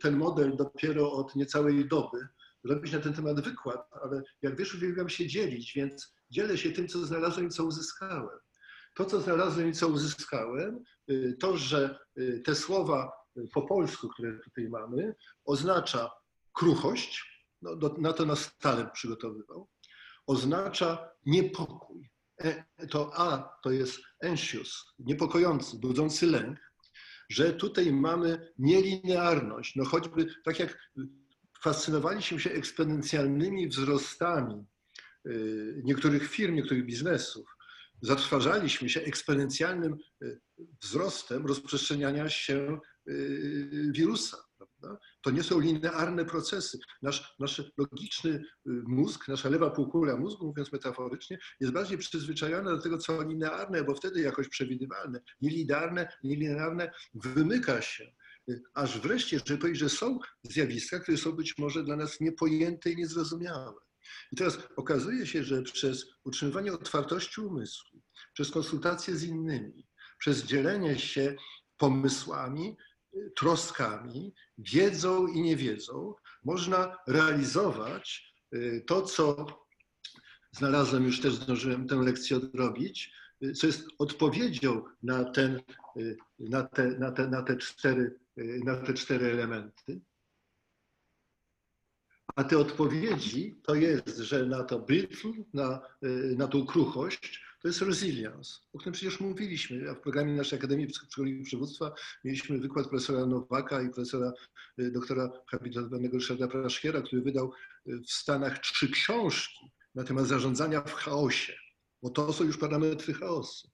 ten 0.02 0.18
model 0.18 0.56
dopiero 0.58 1.12
od 1.12 1.36
niecałej 1.36 1.88
doby, 1.88 2.28
robić 2.64 2.94
na 2.94 3.00
ten 3.00 3.14
temat 3.14 3.42
wykład, 3.42 3.90
ale 4.04 4.24
jak 4.42 4.58
wiesz, 4.58 4.76
uwielbiam 4.76 5.10
się 5.10 5.28
dzielić, 5.28 5.74
więc 5.76 6.16
dzielę 6.30 6.58
się 6.58 6.72
tym, 6.72 6.88
co 6.88 7.06
znalazłem 7.06 7.48
i 7.48 7.50
co 7.50 7.66
uzyskałem. 7.66 8.40
To, 8.96 9.06
co 9.06 9.22
znalazłem 9.22 9.70
i 9.70 9.74
co 9.74 9.88
uzyskałem, 9.88 10.84
to, 11.40 11.58
że 11.58 12.00
te 12.46 12.56
słowa 12.56 13.12
po 13.54 13.62
polsku, 13.62 14.10
które 14.10 14.40
tutaj 14.40 14.70
mamy, 14.70 15.16
oznacza 15.46 16.12
kruchość, 16.54 17.46
no, 17.62 17.76
do, 17.76 17.96
na 17.98 18.14
to 18.14 18.26
nas 18.26 18.40
stale 18.40 18.90
przygotowywał, 18.94 19.68
oznacza 20.28 21.10
niepokój, 21.26 22.10
E, 22.44 22.64
to 22.88 23.12
A 23.16 23.60
to 23.64 23.72
jest 23.72 24.02
anxious, 24.24 24.86
niepokojący, 25.00 25.78
budzący 25.78 26.28
lęk, 26.28 26.60
że 27.30 27.54
tutaj 27.54 27.92
mamy 27.92 28.52
nielinearność. 28.58 29.76
No 29.76 29.86
choćby 29.86 30.28
tak 30.44 30.60
jak 30.60 30.92
fascynowaliśmy 31.64 32.40
się 32.40 32.52
eksponencjalnymi 32.52 33.68
wzrostami 33.68 34.66
y, 35.26 35.82
niektórych 35.84 36.30
firm, 36.30 36.56
niektórych 36.56 36.86
biznesów, 36.86 37.55
zatrważaliśmy 38.02 38.90
się 38.90 39.02
eksponencjalnym 39.02 39.98
y, 40.24 40.42
wzrostem 40.82 41.46
rozprzestrzeniania 41.46 42.30
się 42.30 42.80
y, 43.10 43.92
wirusa. 43.92 44.38
Prawda? 44.58 45.00
To 45.22 45.32
nie 45.32 45.44
są 45.44 45.60
linearne 45.60 46.26
procesy. 46.26 46.80
Nasz, 47.02 47.36
nasz 47.40 47.64
logiczny 47.78 48.32
y, 48.32 48.42
mózg, 48.66 49.28
nasza 49.28 49.50
lewa 49.50 49.70
półkula 49.70 50.18
mózgu, 50.18 50.48
mówiąc 50.48 50.72
metaforycznie, 50.72 51.38
jest 51.60 51.74
bardziej 51.74 51.98
przyzwyczajona 51.98 52.72
do 52.72 52.82
tego, 52.82 52.98
co 52.98 53.24
linearne, 53.24 53.84
bo 53.84 53.96
wtedy 53.96 54.22
jakoś 54.22 54.50
przewidywalne. 54.50 55.22
Nielinearne, 55.42 56.08
nielinearne 56.24 56.92
wymyka 57.14 57.82
się. 57.82 58.12
Aż 58.74 59.00
wreszcie, 59.00 59.40
żeby 59.46 59.62
powiedzieć, 59.62 59.80
że 59.80 59.90
są 59.90 60.20
zjawiska, 60.44 61.00
które 61.00 61.18
są 61.18 61.32
być 61.32 61.58
może 61.58 61.84
dla 61.84 61.96
nas 61.96 62.20
niepojęte 62.20 62.92
i 62.92 62.96
niezrozumiałe. 62.96 63.85
I 64.32 64.36
teraz 64.36 64.60
okazuje 64.76 65.28
się, 65.28 65.44
że 65.44 65.62
przez 65.62 66.06
utrzymywanie 66.24 66.74
otwartości 66.74 67.42
umysłu, 67.42 68.02
przez 68.34 68.52
konsultacje 68.52 69.16
z 69.16 69.24
innymi, 69.24 69.88
przez 70.18 70.44
dzielenie 70.44 71.00
się 71.00 71.36
pomysłami, 71.78 72.78
troskami, 73.36 74.34
wiedzą 74.58 75.28
i 75.28 75.42
niewiedzą 75.42 76.14
można 76.44 76.98
realizować 77.08 78.34
y, 78.54 78.84
to, 78.88 79.02
co 79.02 79.46
znalazłem, 80.52 81.06
już 81.06 81.22
też 81.22 81.34
zdążyłem 81.34 81.88
tę 81.88 81.96
lekcję 81.96 82.38
odrobić, 82.38 83.12
y, 83.44 83.54
co 83.54 83.68
jest 83.68 83.88
odpowiedzią 84.00 84.84
na, 85.04 85.24
ten, 85.24 85.62
y, 85.98 86.18
na, 86.40 86.64
te, 86.64 86.88
na, 86.88 87.12
te, 87.12 87.28
na, 87.28 87.44
te, 87.44 87.58
cztery, 87.58 88.20
na 88.38 88.76
te 88.76 88.94
cztery 88.94 89.32
elementy. 89.32 90.02
A 92.36 92.44
te 92.44 92.58
odpowiedzi 92.58 93.60
to 93.64 93.76
jest, 93.76 94.18
że 94.18 94.46
na 94.46 94.64
to 94.64 94.80
brittle, 94.80 95.32
na, 95.54 95.82
na 96.38 96.48
tą 96.48 96.66
kruchość, 96.66 97.46
to 97.62 97.68
jest 97.68 97.82
resilience, 97.82 98.54
o 98.74 98.78
którym 98.78 98.94
przecież 98.94 99.20
mówiliśmy, 99.20 99.90
a 99.92 99.94
w 99.94 100.02
programie 100.02 100.34
naszej 100.34 100.60
Akademii 100.60 100.88
Psychologii 100.88 101.44
Przywództwa 101.44 101.94
mieliśmy 102.24 102.60
wykład 102.60 102.88
profesora 102.88 103.26
Nowaka 103.26 103.82
i 103.82 103.90
profesora 103.90 104.34
y, 104.80 104.92
doktora 104.92 105.32
habilitowanego 105.48 106.18
Ryszarda 106.18 106.48
Praszkiera, 106.48 107.02
który 107.02 107.22
wydał 107.22 107.52
y, 107.88 108.00
w 108.00 108.12
Stanach 108.12 108.60
trzy 108.60 108.90
książki 108.92 109.72
na 109.96 110.04
temat 110.04 110.28
zarządzania 110.28 110.82
w 110.82 110.94
chaosie, 110.94 111.54
bo 112.02 112.10
to 112.10 112.34
są 112.34 112.44
już 112.44 112.58
parametry 112.58 113.14
chaosu 113.14 113.70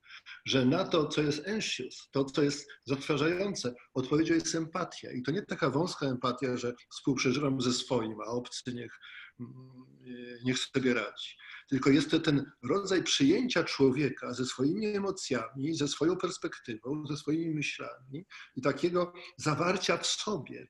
że 0.46 0.66
na 0.66 0.84
to, 0.84 1.08
co 1.08 1.22
jest 1.22 1.48
anxious, 1.48 2.10
to, 2.12 2.26
co 2.26 2.44
jest 2.44 2.70
zatrważające, 2.86 3.74
odpowiedzią 3.94 4.34
jest 4.34 4.56
empatia. 4.56 5.12
I 5.12 5.22
to 5.22 5.32
nie 5.32 5.42
taka 5.42 5.70
wąska 5.70 6.06
empatia, 6.06 6.58
że 6.58 6.74
współprzeżywam 6.92 7.62
ze 7.62 7.74
swoim, 7.74 8.22
a 8.22 8.26
obcy 8.26 8.74
niech, 8.74 9.00
mm, 9.40 9.86
niech 10.44 10.60
sobie 10.60 10.94
radzi. 10.94 11.36
Tylko 11.70 11.90
jest 11.90 12.12
to 12.12 12.20
ten 12.20 12.52
rodzaj 12.64 13.04
przyjęcia 13.04 13.64
człowieka 13.64 14.34
ze 14.34 14.46
swoimi 14.46 14.86
emocjami, 14.86 15.76
ze 15.76 15.88
swoją 15.88 16.18
perspektywą, 16.18 17.06
ze 17.06 17.18
swoimi 17.18 17.50
myślami 17.50 18.26
i 18.56 18.62
takiego 18.62 19.14
zawarcia 19.38 19.98
w 19.98 20.08
sobie 20.08 20.68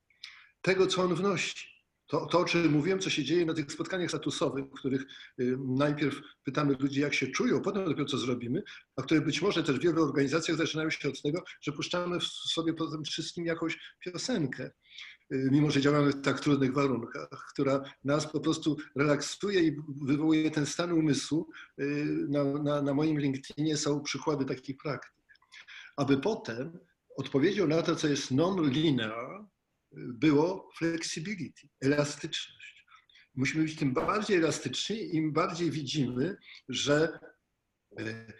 tego, 0.61 0.87
co 0.87 1.01
on 1.01 1.15
wnosi. 1.15 1.71
To, 2.11 2.25
to, 2.25 2.39
o 2.39 2.45
czym 2.45 2.71
mówiłem, 2.71 2.99
co 2.99 3.09
się 3.09 3.23
dzieje 3.23 3.45
na 3.45 3.53
tych 3.53 3.71
spotkaniach 3.71 4.09
statusowych, 4.09 4.65
w 4.65 4.71
których 4.71 5.01
y, 5.39 5.57
najpierw 5.67 6.21
pytamy 6.43 6.75
ludzi, 6.79 7.01
jak 7.01 7.13
się 7.13 7.27
czują, 7.27 7.61
potem 7.61 7.85
dopiero 7.85 8.05
co 8.05 8.17
zrobimy, 8.17 8.63
a 8.95 9.01
które 9.01 9.21
być 9.21 9.41
może 9.41 9.63
też 9.63 9.79
w 9.79 9.81
wielu 9.81 10.03
organizacjach 10.03 10.57
zaczynają 10.57 10.89
się 10.89 11.09
od 11.09 11.21
tego, 11.21 11.43
że 11.61 11.71
puszczamy 11.71 12.19
w 12.19 12.23
sobie 12.23 12.73
po 12.73 12.87
tym 12.87 13.03
wszystkim 13.03 13.45
jakąś 13.45 13.79
piosenkę, 13.99 14.71
y, 15.33 15.49
mimo 15.51 15.71
że 15.71 15.81
działamy 15.81 16.11
w 16.11 16.21
tak 16.21 16.39
trudnych 16.39 16.73
warunkach, 16.73 17.45
która 17.53 17.83
nas 18.03 18.31
po 18.31 18.39
prostu 18.39 18.77
relaksuje 18.95 19.61
i 19.61 19.75
wywołuje 20.01 20.51
ten 20.51 20.65
stan 20.65 20.91
umysłu. 20.91 21.49
Y, 21.79 22.05
na, 22.29 22.43
na, 22.43 22.81
na 22.81 22.93
moim 22.93 23.19
LinkedInie 23.19 23.77
są 23.77 24.01
przykłady 24.01 24.45
takich 24.45 24.77
praktyk. 24.77 25.13
Aby 25.97 26.17
potem 26.17 26.79
odpowiedzią 27.17 27.67
na 27.67 27.81
to, 27.81 27.95
co 27.95 28.07
jest 28.07 28.31
non-linear, 28.31 29.45
było 29.93 30.69
flexibility, 30.77 31.67
elastyczność. 31.81 32.85
Musimy 33.35 33.63
być 33.63 33.75
tym 33.75 33.93
bardziej 33.93 34.37
elastyczni, 34.37 35.15
im 35.15 35.33
bardziej 35.33 35.71
widzimy, 35.71 36.37
że 36.69 37.19
e, 37.99 38.33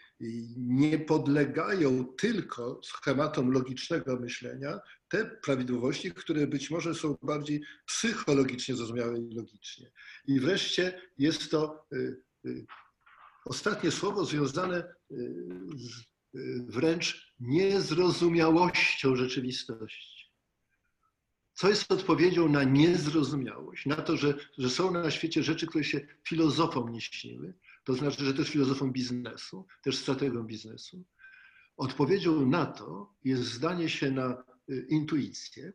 nie 0.58 1.00
podlegają 1.00 2.06
tylko 2.06 2.82
schematom 2.84 3.52
logicznego 3.52 4.20
myślenia 4.20 4.80
te 5.10 5.26
prawidłowości, 5.26 6.12
które 6.12 6.48
być 6.48 6.72
może 6.72 6.96
są 6.96 7.18
bardziej 7.22 7.62
psychologicznie 7.86 8.76
zrozumiałe 8.76 9.20
i 9.20 9.36
logicznie. 9.36 9.92
I 10.28 10.40
wreszcie 10.40 11.02
jest 11.18 11.52
to 11.52 11.88
ostatnie 13.46 13.92
słowo 13.92 14.26
związane 14.26 14.94
z 15.76 16.12
wręcz 16.68 17.34
niezrozumiałością 17.40 19.16
rzeczywistości. 19.16 20.21
Co 21.62 21.70
jest 21.70 21.92
odpowiedzią 21.92 22.50
na 22.50 22.64
niezrozumiałość, 22.64 23.86
na 23.86 23.96
to, 23.96 24.18
że, 24.18 24.34
że 24.58 24.70
są 24.70 24.92
na 24.92 25.12
świecie 25.12 25.44
rzeczy, 25.44 25.68
które 25.68 25.84
się 25.84 26.02
filozofom 26.28 26.92
nie 26.92 27.02
śniły, 27.02 27.54
to 27.84 27.94
znaczy, 27.94 28.26
że 28.26 28.34
też 28.34 28.50
filozofom 28.50 28.92
biznesu, 28.92 29.68
też 29.84 29.98
strategom 29.98 30.48
biznesu. 30.48 31.04
Odpowiedzią 31.78 32.46
na 32.46 32.66
to 32.66 33.14
jest 33.24 33.44
zdanie 33.44 33.90
się 33.90 34.12
na 34.12 34.44
y, 34.70 34.86
intuicję, 34.90 35.74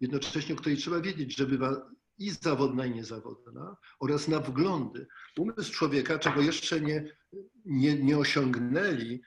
jednocześnie 0.00 0.54
o 0.54 0.58
której 0.58 0.78
trzeba 0.78 1.00
wiedzieć, 1.00 1.36
że 1.36 1.46
bywa 1.46 1.90
i 2.18 2.30
zawodna, 2.30 2.86
i 2.86 2.90
niezawodna, 2.90 3.76
oraz 4.00 4.28
na 4.28 4.40
wglądy. 4.40 5.06
Umysł 5.38 5.72
człowieka, 5.72 6.18
czego 6.18 6.40
jeszcze 6.40 6.80
nie, 6.80 7.16
nie, 7.64 7.94
nie 7.94 8.18
osiągnęli 8.18 9.22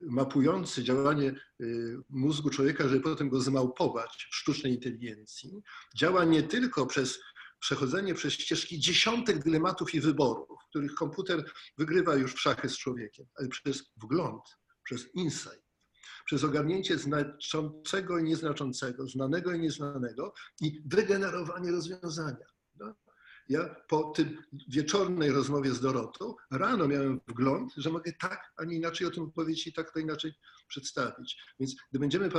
mapujący 0.00 0.84
działanie 0.84 1.34
y, 1.60 1.96
mózgu 2.08 2.50
człowieka, 2.50 2.88
żeby 2.88 3.00
potem 3.00 3.28
go 3.28 3.40
zmałpować 3.40 4.28
w 4.30 4.36
sztucznej 4.36 4.74
inteligencji, 4.74 5.62
działa 5.96 6.24
nie 6.24 6.42
tylko 6.42 6.86
przez 6.86 7.18
przechodzenie 7.60 8.14
przez 8.14 8.32
ścieżki 8.32 8.78
dziesiątek 8.78 9.44
dylematów 9.44 9.94
i 9.94 10.00
wyborów, 10.00 10.58
których 10.70 10.94
komputer 10.94 11.52
wygrywa 11.78 12.14
już 12.14 12.34
w 12.34 12.40
szachy 12.40 12.68
z 12.68 12.78
człowiekiem, 12.78 13.26
ale 13.34 13.48
przez 13.48 13.92
wgląd, 13.96 14.42
przez 14.82 15.14
insight, 15.14 15.62
przez 16.24 16.44
ogarnięcie 16.44 16.98
znaczącego 16.98 18.18
i 18.18 18.24
nieznaczącego, 18.24 19.08
znanego 19.08 19.52
i 19.52 19.60
nieznanego 19.60 20.34
i 20.60 20.82
wygenerowanie 20.86 21.70
rozwiązania. 21.70 22.46
Ja 23.50 23.76
po 23.88 24.02
tym 24.02 24.42
wieczornej 24.68 25.30
rozmowie 25.30 25.70
z 25.70 25.80
Dorotą 25.80 26.34
rano 26.50 26.88
miałem 26.88 27.20
wgląd, 27.28 27.72
że 27.76 27.90
mogę 27.90 28.12
tak, 28.12 28.52
a 28.56 28.64
nie 28.64 28.76
inaczej 28.76 29.06
o 29.06 29.10
tym 29.10 29.22
opowiedzieć 29.22 29.66
i 29.66 29.72
tak 29.72 29.92
to 29.92 29.98
inaczej 29.98 30.32
przedstawić. 30.68 31.38
Więc 31.60 31.76
gdy 31.90 31.98
będziemy 31.98 32.30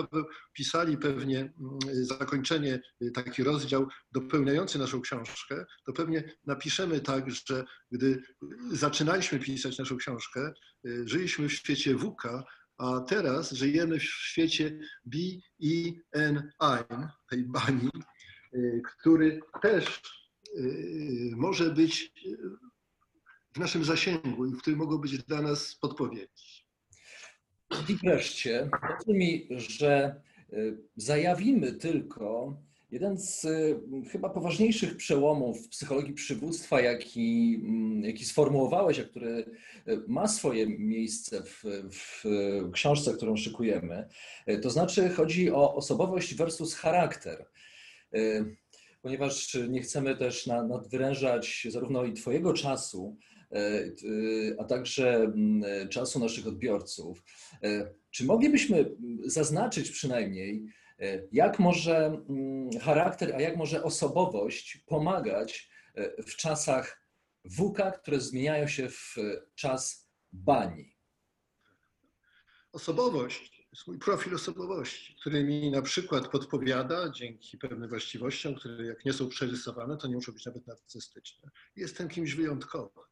pisali 0.54 0.98
pewnie 0.98 1.40
mm, 1.40 1.80
zakończenie, 2.06 2.82
y, 3.02 3.12
taki 3.12 3.44
rozdział 3.44 3.88
dopełniający 4.12 4.80
naszą 4.80 5.02
książkę, 5.02 5.66
to 5.86 5.94
pewnie 5.94 6.34
napiszemy 6.46 7.00
tak, 7.00 7.32
że 7.32 7.64
gdy 7.92 8.24
zaczynaliśmy 8.72 9.40
pisać 9.40 9.78
naszą 9.78 9.98
książkę, 9.98 10.54
y, 10.86 11.08
żyliśmy 11.08 11.50
w 11.50 11.54
świecie 11.54 11.98
WK, 11.98 12.24
a 12.78 13.00
teraz 13.00 13.52
żyjemy 13.52 14.00
w 14.00 14.04
świecie 14.04 14.80
B-E-N-I, 15.06 16.84
tej 17.30 17.44
bani, 17.44 17.90
y, 18.54 18.82
który 19.00 19.40
też 19.62 20.02
może 21.36 21.70
być 21.70 22.14
w 23.54 23.60
naszym 23.60 23.84
zasięgu 23.84 24.46
i 24.46 24.52
w 24.52 24.58
którym 24.58 24.80
mogą 24.80 24.98
być 24.98 25.18
dla 25.18 25.42
nas 25.42 25.76
podpowiedzi. 25.76 26.66
I 27.90 27.96
wreszcie, 27.96 28.70
mi, 29.08 29.48
że 29.50 30.22
y, 30.54 30.78
zajawimy 30.96 31.74
tylko 31.74 32.58
jeden 32.92 33.18
z 33.18 33.46
y, 33.46 33.80
chyba 34.12 34.30
poważniejszych 34.30 34.98
przełomów 34.98 35.66
w 35.66 35.70
psychologii 35.70 36.14
przywództwa, 36.14 36.82
jaki, 36.82 37.62
mm, 37.64 38.04
jaki 38.04 38.26
sformułowałeś, 38.26 39.00
a 39.00 39.04
który 39.04 39.46
ma 40.08 40.28
swoje 40.28 40.68
miejsce 40.68 41.44
w, 41.44 41.64
w 41.92 42.24
książce, 42.72 43.14
którą 43.14 43.38
szykujemy. 43.38 44.08
To 44.62 44.70
znaczy 44.70 45.10
chodzi 45.10 45.52
o 45.52 45.76
osobowość 45.76 46.36
versus 46.36 46.76
charakter 46.76 47.46
ponieważ 49.02 49.58
nie 49.70 49.82
chcemy 49.82 50.18
też 50.18 50.48
nadwyrężać 50.48 51.68
zarówno 51.70 52.06
i 52.06 52.14
Twojego 52.14 52.54
czasu, 52.54 53.18
e, 53.52 53.58
e, 53.58 53.92
a 54.60 54.64
także 54.64 55.16
mm, 55.16 55.90
czasu 55.90 56.20
naszych 56.20 56.48
odbiorców. 56.48 57.24
E, 57.64 57.94
czy 58.12 58.26
moglibyśmy 58.26 58.96
zaznaczyć 59.26 59.92
przynajmniej, 59.92 60.66
jak 61.32 61.60
może 61.60 62.06
mm, 62.30 62.70
charakter, 62.80 63.36
a 63.36 63.42
jak 63.42 63.58
może 63.58 63.84
osobowość 63.84 64.78
pomagać 64.78 65.70
w 66.28 66.36
czasach 66.36 67.02
WUKA, 67.46 67.92
które 67.92 68.20
zmieniają 68.20 68.68
się 68.68 68.90
w 68.90 69.16
czas 69.56 70.10
bani? 70.34 70.96
Osobowość 72.72 73.61
mój 73.88 74.00
profil 74.00 74.36
osobowości, 74.36 75.16
który 75.22 75.44
mi 75.44 75.72
na 75.72 75.82
przykład 75.82 76.28
podpowiada 76.28 77.10
dzięki 77.10 77.58
pewnym 77.58 77.90
właściwościom, 77.90 78.56
które 78.56 78.86
jak 78.86 79.06
nie 79.06 79.14
są 79.14 79.30
przerysowane, 79.30 79.98
to 79.98 80.08
nie 80.08 80.16
muszą 80.16 80.32
być 80.32 80.46
nawet 80.46 80.68
narcystyczne. 80.68 81.50
Jestem 81.76 82.10
kimś 82.10 82.36
wyjątkowym. 82.36 83.04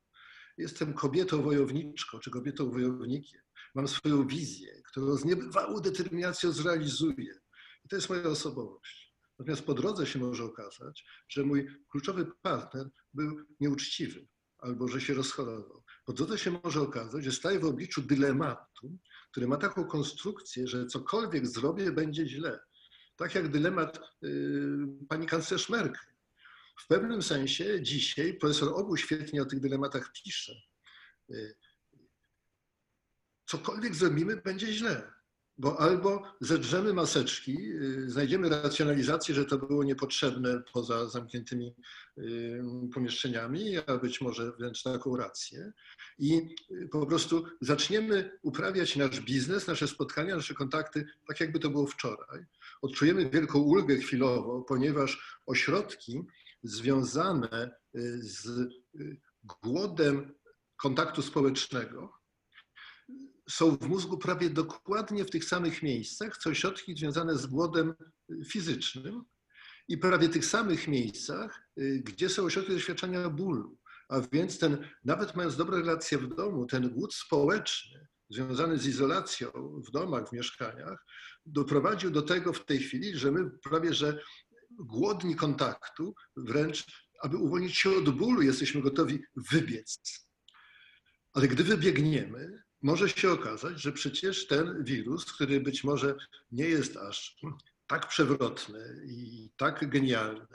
Jestem 0.57 0.93
kobietą 0.93 1.41
wojowniczką 1.41 2.19
czy 2.19 2.31
kobietą 2.31 2.71
wojownikiem. 2.71 3.41
Mam 3.75 3.87
swoją 3.87 4.27
wizję, 4.27 4.81
którą 4.85 5.15
z 5.15 5.25
niebywałą 5.25 5.79
determinacją 5.79 6.51
zrealizuję. 6.51 7.39
I 7.85 7.89
to 7.89 7.95
jest 7.95 8.09
moja 8.09 8.23
osobowość. 8.23 9.13
Natomiast 9.39 9.61
po 9.61 9.73
drodze 9.73 10.05
się 10.05 10.19
może 10.19 10.43
okazać, 10.43 11.05
że 11.29 11.43
mój 11.43 11.67
kluczowy 11.91 12.31
partner 12.41 12.89
był 13.13 13.45
nieuczciwy 13.59 14.27
albo 14.59 14.87
że 14.87 15.01
się 15.01 15.13
rozchorował. 15.13 15.83
Po 16.05 16.13
drodze 16.13 16.37
się 16.37 16.59
może 16.63 16.81
okazać, 16.81 17.23
że 17.23 17.31
staję 17.31 17.59
w 17.59 17.65
obliczu 17.65 18.01
dylematu, 18.01 18.97
który 19.31 19.47
ma 19.47 19.57
taką 19.57 19.85
konstrukcję, 19.85 20.67
że 20.67 20.85
cokolwiek 20.85 21.47
zrobię, 21.47 21.91
będzie 21.91 22.27
źle. 22.27 22.59
Tak 23.15 23.35
jak 23.35 23.47
dylemat 23.47 23.99
y, 24.23 24.77
pani 25.09 25.27
kanclerz 25.27 25.69
Merkel. 25.69 26.13
W 26.79 26.87
pewnym 26.87 27.23
sensie 27.23 27.81
dzisiaj 27.81 28.33
profesor 28.33 28.69
Obu 28.73 28.97
świetnie 28.97 29.41
o 29.41 29.45
tych 29.45 29.59
dylematach 29.59 30.11
pisze. 30.11 30.53
Y, 31.29 31.55
cokolwiek 33.45 33.95
zrobimy, 33.95 34.37
będzie 34.37 34.73
źle 34.73 35.18
bo 35.59 35.81
albo 35.81 36.23
zedrzemy 36.41 36.93
maseczki, 36.93 37.57
y, 37.71 38.09
znajdziemy 38.09 38.49
racjonalizację, 38.49 39.35
że 39.35 39.45
to 39.45 39.57
było 39.57 39.83
niepotrzebne 39.83 40.61
poza 40.73 41.07
zamkniętymi 41.07 41.75
y, 42.17 42.63
pomieszczeniami, 42.93 43.77
a 43.87 43.97
być 43.97 44.21
może 44.21 44.51
wręcz 44.51 44.83
taką 44.83 45.17
rację. 45.17 45.71
I 46.19 46.55
y, 46.71 46.87
po 46.91 47.05
prostu 47.05 47.45
zaczniemy 47.61 48.39
uprawiać 48.41 48.95
nasz 48.95 49.21
biznes, 49.21 49.67
nasze 49.67 49.87
spotkania, 49.87 50.35
nasze 50.35 50.53
kontakty 50.53 51.05
tak, 51.27 51.39
jakby 51.39 51.59
to 51.59 51.69
było 51.69 51.87
wczoraj. 51.87 52.45
Odczujemy 52.81 53.29
wielką 53.29 53.59
ulgę 53.59 53.97
chwilowo, 53.97 54.61
ponieważ 54.61 55.39
ośrodki 55.45 56.21
związane 56.63 57.71
z 58.19 58.69
głodem 59.63 60.33
kontaktu 60.77 61.21
społecznego, 61.21 62.18
są 63.49 63.77
w 63.77 63.87
mózgu 63.87 64.17
prawie 64.17 64.49
dokładnie 64.49 65.25
w 65.25 65.29
tych 65.29 65.45
samych 65.45 65.83
miejscach, 65.83 66.37
co 66.37 66.49
ośrodki 66.49 66.97
związane 66.97 67.37
z 67.37 67.45
głodem 67.45 67.93
fizycznym 68.45 69.23
i 69.87 69.97
prawie 69.97 70.29
tych 70.29 70.45
samych 70.45 70.87
miejscach, 70.87 71.69
y, 71.79 72.01
gdzie 72.05 72.29
są 72.29 72.43
ośrodki 72.43 72.71
doświadczenia 72.71 73.29
bólu. 73.29 73.77
A 74.09 74.21
więc 74.21 74.59
ten, 74.59 74.87
nawet 75.03 75.35
mając 75.35 75.55
dobre 75.55 75.77
relacje 75.77 76.17
w 76.17 76.35
domu, 76.35 76.65
ten 76.65 76.89
głód 76.89 77.13
społeczny 77.13 78.07
związany 78.29 78.77
z 78.77 78.87
izolacją 78.87 79.51
w 79.87 79.91
domach, 79.91 80.29
w 80.29 80.33
mieszkaniach, 80.33 81.05
doprowadził 81.45 82.11
do 82.11 82.21
tego 82.21 82.53
w 82.53 82.65
tej 82.65 82.79
chwili, 82.79 83.17
że 83.17 83.31
my 83.31 83.51
prawie, 83.63 83.93
że 83.93 84.21
głodni 84.71 85.35
kontaktu, 85.35 86.15
wręcz 86.37 86.85
aby 87.21 87.37
uwolnić 87.37 87.77
się 87.77 87.89
od 87.89 88.09
bólu, 88.09 88.41
jesteśmy 88.41 88.81
gotowi 88.81 89.23
wybiec. 89.35 90.01
Ale 91.33 91.47
gdy 91.47 91.63
wybiegniemy, 91.63 92.63
może 92.81 93.09
się 93.09 93.31
okazać, 93.31 93.81
że 93.81 93.91
przecież 93.91 94.47
ten 94.47 94.83
wirus, 94.83 95.25
który 95.25 95.59
być 95.59 95.83
może 95.83 96.15
nie 96.51 96.65
jest 96.65 96.97
aż 96.97 97.37
tak 97.87 98.07
przewrotny 98.07 99.01
i 99.05 99.49
tak 99.57 99.89
genialny 99.89 100.47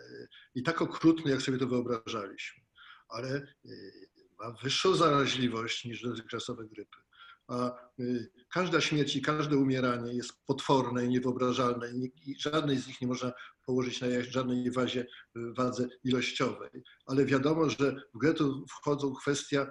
i 0.54 0.62
tak 0.62 0.82
okrutny, 0.82 1.30
jak 1.30 1.42
sobie 1.42 1.58
to 1.58 1.66
wyobrażaliśmy, 1.66 2.62
ale 3.08 3.36
y, 3.36 4.08
ma 4.38 4.50
wyższą 4.62 4.94
zaraźliwość 4.94 5.84
niż 5.84 6.02
dotychczasowe 6.02 6.64
grypy. 6.64 6.96
A 7.48 7.72
y, 8.00 8.30
każda 8.50 8.80
śmierć 8.80 9.16
i 9.16 9.22
każde 9.22 9.56
umieranie 9.56 10.14
jest 10.14 10.32
potworne 10.46 11.04
i 11.04 11.08
niewyobrażalne 11.08 11.90
i 12.26 12.36
żadnej 12.38 12.78
z 12.78 12.86
nich 12.86 13.00
nie 13.00 13.06
można 13.06 13.32
położyć 13.66 14.00
na 14.00 14.06
żadnej 14.28 14.70
wazie, 14.70 15.00
y, 15.00 15.06
wadze 15.52 15.88
ilościowej. 16.04 16.70
Ale 17.06 17.24
wiadomo, 17.24 17.70
że 17.70 18.02
w 18.14 18.18
grę 18.18 18.34
tu 18.34 18.66
wchodzą 18.68 19.14
kwestia 19.14 19.70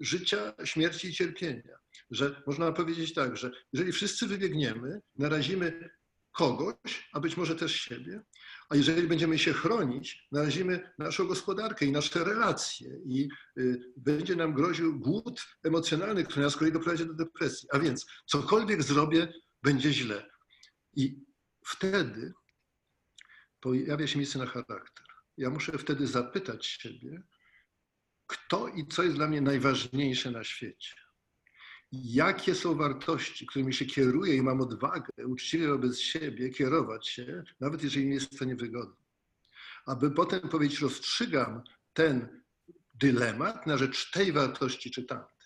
życia, 0.00 0.54
śmierci 0.64 1.08
i 1.08 1.12
cierpienia. 1.12 1.78
Że 2.10 2.42
można 2.46 2.72
powiedzieć 2.72 3.14
tak, 3.14 3.36
że 3.36 3.50
jeżeli 3.72 3.92
wszyscy 3.92 4.26
wybiegniemy, 4.26 5.00
narazimy 5.16 5.90
kogoś, 6.38 7.08
a 7.12 7.20
być 7.20 7.36
może 7.36 7.56
też 7.56 7.80
siebie. 7.80 8.20
A 8.68 8.76
jeżeli 8.76 9.08
będziemy 9.08 9.38
się 9.38 9.52
chronić, 9.52 10.28
narazimy 10.32 10.90
naszą 10.98 11.26
gospodarkę 11.26 11.86
i 11.86 11.92
nasze 11.92 12.24
relacje 12.24 12.98
i 13.06 13.28
y, 13.58 13.92
będzie 13.96 14.36
nam 14.36 14.54
groził 14.54 15.00
głód 15.00 15.46
emocjonalny, 15.62 16.24
który 16.24 16.42
nas 16.42 16.56
kolei 16.56 16.72
doprowadzi 16.72 17.06
do 17.06 17.14
depresji. 17.14 17.68
A 17.72 17.78
więc 17.78 18.06
cokolwiek 18.26 18.82
zrobię, 18.82 19.32
będzie 19.62 19.92
źle. 19.92 20.30
I 20.96 21.20
wtedy 21.64 22.32
pojawia 23.60 24.06
się 24.06 24.18
miejsce 24.18 24.38
na 24.38 24.46
charakter. 24.46 25.06
Ja 25.36 25.50
muszę 25.50 25.78
wtedy 25.78 26.06
zapytać 26.06 26.66
siebie, 26.66 27.22
kto 28.28 28.68
i 28.68 28.86
co 28.86 29.02
jest 29.02 29.16
dla 29.16 29.28
mnie 29.28 29.40
najważniejsze 29.40 30.30
na 30.30 30.44
świecie. 30.44 30.94
Jakie 31.92 32.54
są 32.54 32.74
wartości, 32.74 33.46
którymi 33.46 33.74
się 33.74 33.86
kieruję 33.86 34.36
i 34.36 34.42
mam 34.42 34.60
odwagę 34.60 35.26
uczciwie 35.26 35.68
wobec 35.68 35.98
siebie 35.98 36.50
kierować 36.50 37.08
się, 37.08 37.42
nawet 37.60 37.82
jeżeli 37.84 38.06
mi 38.06 38.14
jest 38.14 38.38
to 38.38 38.44
niewygodne. 38.44 39.04
Aby 39.86 40.10
potem 40.10 40.40
powiedzieć, 40.40 40.80
rozstrzygam 40.80 41.62
ten 41.92 42.42
dylemat 42.94 43.66
na 43.66 43.76
rzecz 43.76 44.10
tej 44.10 44.32
wartości 44.32 44.90
czy 44.90 45.04
tamtej. 45.04 45.38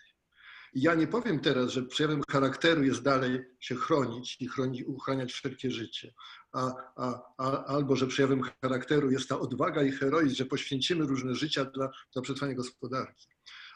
Ja 0.74 0.94
nie 0.94 1.06
powiem 1.06 1.40
teraz, 1.40 1.70
że 1.70 1.82
przejawem 1.82 2.22
charakteru 2.30 2.84
jest 2.84 3.02
dalej 3.02 3.40
się 3.60 3.74
chronić 3.74 4.36
i 4.40 4.48
chronić, 4.48 4.82
uchraniać 4.82 5.32
wszelkie 5.32 5.70
życie, 5.70 6.12
a, 6.52 6.74
a, 6.96 7.34
a, 7.38 7.64
albo 7.64 7.96
że 7.96 8.06
przejawem 8.06 8.42
charakteru 8.62 9.10
jest 9.10 9.28
ta 9.28 9.40
odwaga 9.40 9.82
i 9.82 9.92
heroizm, 9.92 10.34
że 10.36 10.44
poświęcimy 10.44 11.06
różne 11.06 11.34
życia 11.34 11.64
dla, 11.64 11.90
dla 12.12 12.22
przetrwania 12.22 12.54
gospodarki. 12.54 13.28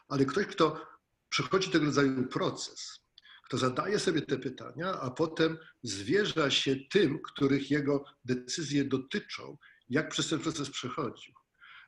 Ale 0.08 0.24
ktoś, 0.24 0.46
kto 0.46 0.86
przechodzi 1.28 1.70
tego 1.70 1.84
rodzaju 1.84 2.26
proces, 2.26 3.00
kto 3.44 3.58
zadaje 3.58 3.98
sobie 3.98 4.22
te 4.22 4.38
pytania, 4.38 5.00
a 5.00 5.10
potem 5.10 5.58
zwierza 5.82 6.50
się 6.50 6.76
tym, 6.90 7.22
których 7.22 7.70
jego 7.70 8.04
decyzje 8.24 8.84
dotyczą, 8.84 9.56
jak 9.88 10.08
przez 10.08 10.28
ten 10.28 10.38
proces 10.38 10.70
przechodził. 10.70 11.34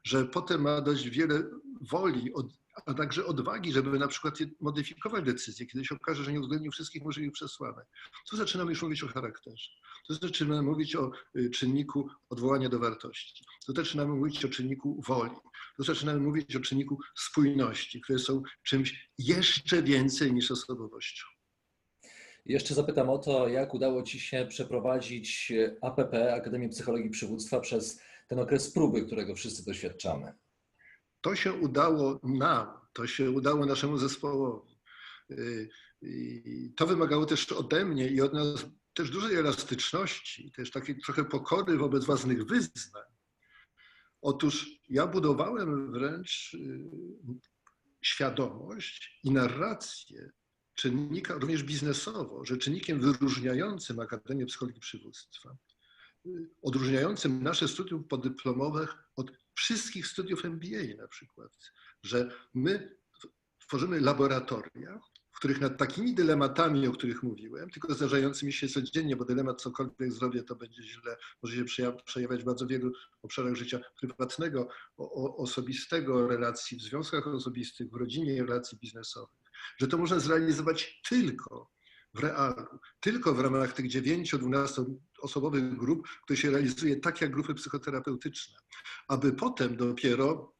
Że 0.05 0.25
potem 0.25 0.63
ma 0.63 0.81
dość 0.81 1.09
wiele 1.09 1.43
woli, 1.81 2.33
od, 2.33 2.47
a 2.87 2.95
także 2.95 3.27
odwagi, 3.27 3.73
żeby 3.73 3.99
na 3.99 4.09
przykład 4.09 4.39
modyfikować 4.61 5.25
decyzje, 5.25 5.67
kiedy 5.67 5.85
się 5.85 5.95
okaże, 5.95 6.25
że 6.25 6.33
nie 6.33 6.41
uwzględnił 6.41 6.73
wszystkich 6.73 7.05
możliwych 7.05 7.33
przesłanek. 7.33 7.87
Tu 8.31 8.37
zaczynamy 8.37 8.71
już 8.71 8.83
mówić 8.83 9.03
o 9.03 9.09
charakterze. 9.09 9.71
Tu 10.07 10.15
zaczynamy 10.15 10.63
mówić 10.63 10.97
o 10.97 11.11
y, 11.37 11.51
czynniku 11.51 12.09
odwołania 12.31 12.69
do 12.69 12.79
wartości. 12.79 13.45
Tu 13.67 13.75
zaczynamy 13.75 14.15
mówić 14.15 14.45
o 14.45 14.49
czynniku 14.49 15.03
woli. 15.07 15.37
Tu 15.77 15.83
zaczynamy 15.83 16.21
mówić 16.21 16.57
o 16.57 16.61
czynniku 16.61 16.99
spójności, 17.17 18.01
które 18.01 18.19
są 18.19 18.43
czymś 18.63 19.11
jeszcze 19.19 19.83
więcej 19.83 20.33
niż 20.33 20.51
osobowością. 20.51 21.27
Jeszcze 22.47 22.75
zapytam 22.75 23.11
o 23.11 23.19
to, 23.19 23.49
jak 23.49 23.75
udało 23.75 24.03
Ci 24.03 24.21
się 24.21 24.47
przeprowadzić 24.49 25.53
APP, 25.81 26.35
Akademię 26.35 26.69
Psychologii 26.69 27.11
Przywództwa, 27.11 27.61
przez 27.61 28.01
ten 28.29 28.39
okres 28.39 28.73
próby, 28.73 29.07
którego 29.07 29.35
wszyscy 29.35 29.65
doświadczamy. 29.65 30.33
To 31.21 31.37
się 31.37 31.53
udało 31.53 32.21
nam, 32.23 32.67
to 32.93 33.07
się 33.07 33.31
udało 33.31 33.67
naszemu 33.67 33.99
zespołowi. 33.99 34.79
Y, 35.31 35.69
I 36.03 36.73
to 36.77 36.87
wymagało 36.87 37.27
też 37.27 37.53
ode 37.53 37.85
mnie 37.85 38.09
i 38.09 38.21
od 38.21 38.33
nas 38.33 38.67
też 38.95 39.11
dużej 39.11 39.37
elastyczności, 39.37 40.53
też 40.53 40.71
takiej 40.71 41.01
trochę 41.01 41.25
pokory 41.25 41.77
wobec 41.77 42.05
własnych 42.05 42.47
wyznań. 42.47 43.03
Otóż 44.21 44.71
ja 44.89 45.07
budowałem 45.07 45.93
wręcz 45.93 46.55
y, 46.55 46.91
świadomość 48.03 49.21
i 49.25 49.31
narrację 49.31 50.31
czynnika, 50.75 51.35
również 51.35 51.63
biznesowo, 51.63 52.45
że 52.45 52.57
czynnikiem 52.57 53.01
wyróżniającym 53.01 54.01
Akademię 54.01 54.47
Psychologii 54.47 54.81
Przywództwa, 54.81 55.57
y, 56.27 56.51
odróżniającym 56.63 57.43
nasze 57.43 57.69
studium 57.69 58.05
podyplomowe 58.05 58.89
od 59.17 59.31
wszystkich 59.59 60.07
studiów 60.07 60.45
MBA 60.45 60.97
na 60.99 61.09
przykład, 61.09 61.53
że 62.03 62.31
my 62.55 62.97
tworzymy 63.59 64.01
laboratoria, 64.01 65.01
w 65.33 65.39
których 65.39 65.61
nad 65.61 65.79
takimi 65.79 66.15
dylematami, 66.15 66.89
o 66.89 66.93
których 66.93 67.23
mówiłem, 67.23 67.71
tylko 67.71 67.95
zdarzającymi 67.95 68.53
się 68.53 68.69
codziennie, 68.69 69.17
bo 69.17 69.25
dylemat 69.25 69.63
cokolwiek 69.63 70.13
zrobię, 70.13 70.43
to 70.43 70.57
będzie 70.57 70.83
źle, 70.83 71.17
może 71.43 71.69
się 71.69 71.97
przejawiać 72.05 72.43
w 72.43 72.45
bardzo 72.45 72.67
wielu 72.67 72.93
obszarach 73.23 73.55
życia 73.55 73.81
prywatnego, 74.01 74.69
osobistego, 75.37 76.29
relacji 76.29 76.79
w 76.79 76.83
związkach 76.83 77.27
osobistych, 77.27 77.91
w 77.91 77.95
rodzinie, 77.95 78.43
relacji 78.43 78.79
biznesowych, 78.79 79.51
że 79.79 79.89
to 79.89 79.99
można 79.99 80.19
zrealizować 80.19 81.01
tylko 81.09 81.71
w 82.19 82.21
realu, 82.21 82.79
tylko 83.01 83.35
w 83.35 83.41
ramach 83.41 83.73
tych 83.73 83.87
9-12 83.87 84.85
osobowych 85.23 85.77
grup, 85.77 86.09
które 86.25 86.37
się 86.37 86.51
realizuje 86.51 86.97
tak 86.97 87.21
jak 87.21 87.31
grupy 87.31 87.55
psychoterapeutyczne, 87.55 88.59
aby 89.09 89.33
potem 89.33 89.77
dopiero 89.77 90.59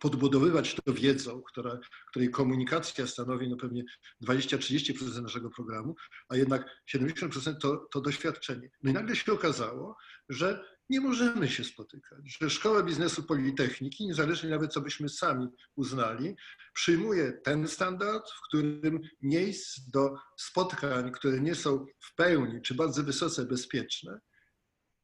podbudowywać 0.00 0.74
to 0.74 0.92
wiedzą, 0.92 1.42
która, 1.42 1.78
której 2.10 2.30
komunikacja 2.30 3.06
stanowi 3.06 3.48
no 3.48 3.56
pewnie 3.56 3.84
20-30% 4.28 5.22
naszego 5.22 5.50
programu, 5.50 5.94
a 6.28 6.36
jednak 6.36 6.66
70% 6.94 7.54
to, 7.60 7.76
to 7.76 8.00
doświadczenie. 8.00 8.70
No 8.82 8.90
i 8.90 8.94
nagle 8.94 9.16
się 9.16 9.32
okazało, 9.32 9.96
że 10.28 10.64
nie 10.88 11.00
możemy 11.00 11.48
się 11.48 11.64
spotykać, 11.64 12.38
że 12.40 12.50
Szkoła 12.50 12.82
Biznesu 12.82 13.22
Politechniki, 13.22 14.06
niezależnie 14.06 14.50
nawet 14.50 14.72
co 14.72 14.80
byśmy 14.80 15.08
sami 15.08 15.48
uznali, 15.76 16.36
przyjmuje 16.74 17.32
ten 17.32 17.68
standard, 17.68 18.30
w 18.30 18.48
którym 18.48 19.00
miejsc 19.22 19.90
do 19.90 20.16
spotkań, 20.38 21.12
które 21.12 21.40
nie 21.40 21.54
są 21.54 21.86
w 22.00 22.14
pełni 22.14 22.62
czy 22.62 22.74
bardzo 22.74 23.02
wysoce 23.02 23.44
bezpieczne, 23.44 24.20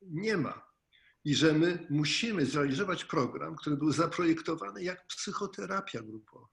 nie 0.02 0.36
ma 0.36 0.70
i 1.24 1.34
że 1.34 1.52
my 1.52 1.86
musimy 1.90 2.46
zrealizować 2.46 3.04
program, 3.04 3.56
który 3.56 3.76
był 3.76 3.92
zaprojektowany 3.92 4.82
jak 4.82 5.06
psychoterapia 5.06 6.02
grupowa 6.02 6.48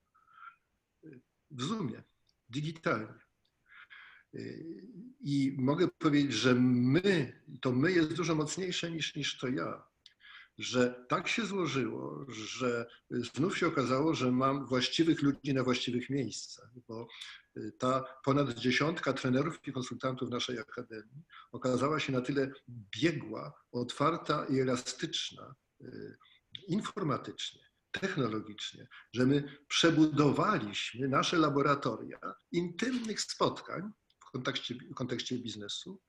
w 1.52 1.64
Zoomie, 1.64 2.04
digitalnie. 2.50 3.27
I 5.20 5.56
mogę 5.58 5.88
powiedzieć, 5.88 6.34
że 6.34 6.56
my, 6.56 7.34
to 7.62 7.72
my 7.72 7.92
jest 7.92 8.14
dużo 8.14 8.36
mocniejsze 8.36 8.92
niż, 8.92 9.16
niż 9.16 9.38
to 9.38 9.48
ja. 9.48 9.84
Że 10.58 11.06
tak 11.10 11.28
się 11.28 11.46
złożyło, 11.46 12.26
że 12.30 12.88
znów 13.10 13.58
się 13.58 13.68
okazało, 13.68 14.14
że 14.14 14.32
mam 14.32 14.66
właściwych 14.66 15.22
ludzi 15.22 15.54
na 15.54 15.64
właściwych 15.64 16.10
miejscach, 16.10 16.70
bo 16.88 17.08
y, 17.58 17.72
ta 17.80 18.04
ponad 18.24 18.54
dziesiątka 18.54 19.14
trenerów 19.14 19.68
i 19.68 19.72
konsultantów 19.72 20.30
naszej 20.30 20.60
akademii 20.60 21.24
okazała 21.52 22.00
się 22.00 22.14
na 22.14 22.22
tyle 22.22 22.52
biegła, 22.70 23.54
otwarta 23.72 24.46
i 24.46 24.60
elastyczna 24.60 25.56
y, 25.82 26.18
informatycznie, 26.68 27.62
technologicznie, 27.92 28.88
że 29.14 29.26
my 29.26 29.58
przebudowaliśmy 29.68 31.08
nasze 31.08 31.38
laboratoria 31.38 32.20
intymnych 32.52 33.22
spotkań 33.22 33.92
w 34.28 34.32
kontekście, 34.32 34.76
w 34.76 34.94
kontekście 34.94 35.38
biznesu 35.38 36.02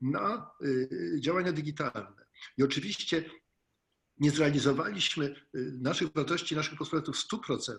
na 0.00 0.50
y, 0.62 1.16
działania 1.20 1.52
digitalne. 1.52 2.26
I 2.58 2.62
oczywiście 2.62 3.24
nie 4.18 4.30
zrealizowaliśmy 4.30 5.24
y, 5.26 5.72
naszych 5.80 6.12
wartości, 6.12 6.56
naszych 6.56 6.78
postulatów 6.78 7.16
w 7.16 7.28
100%, 7.32 7.78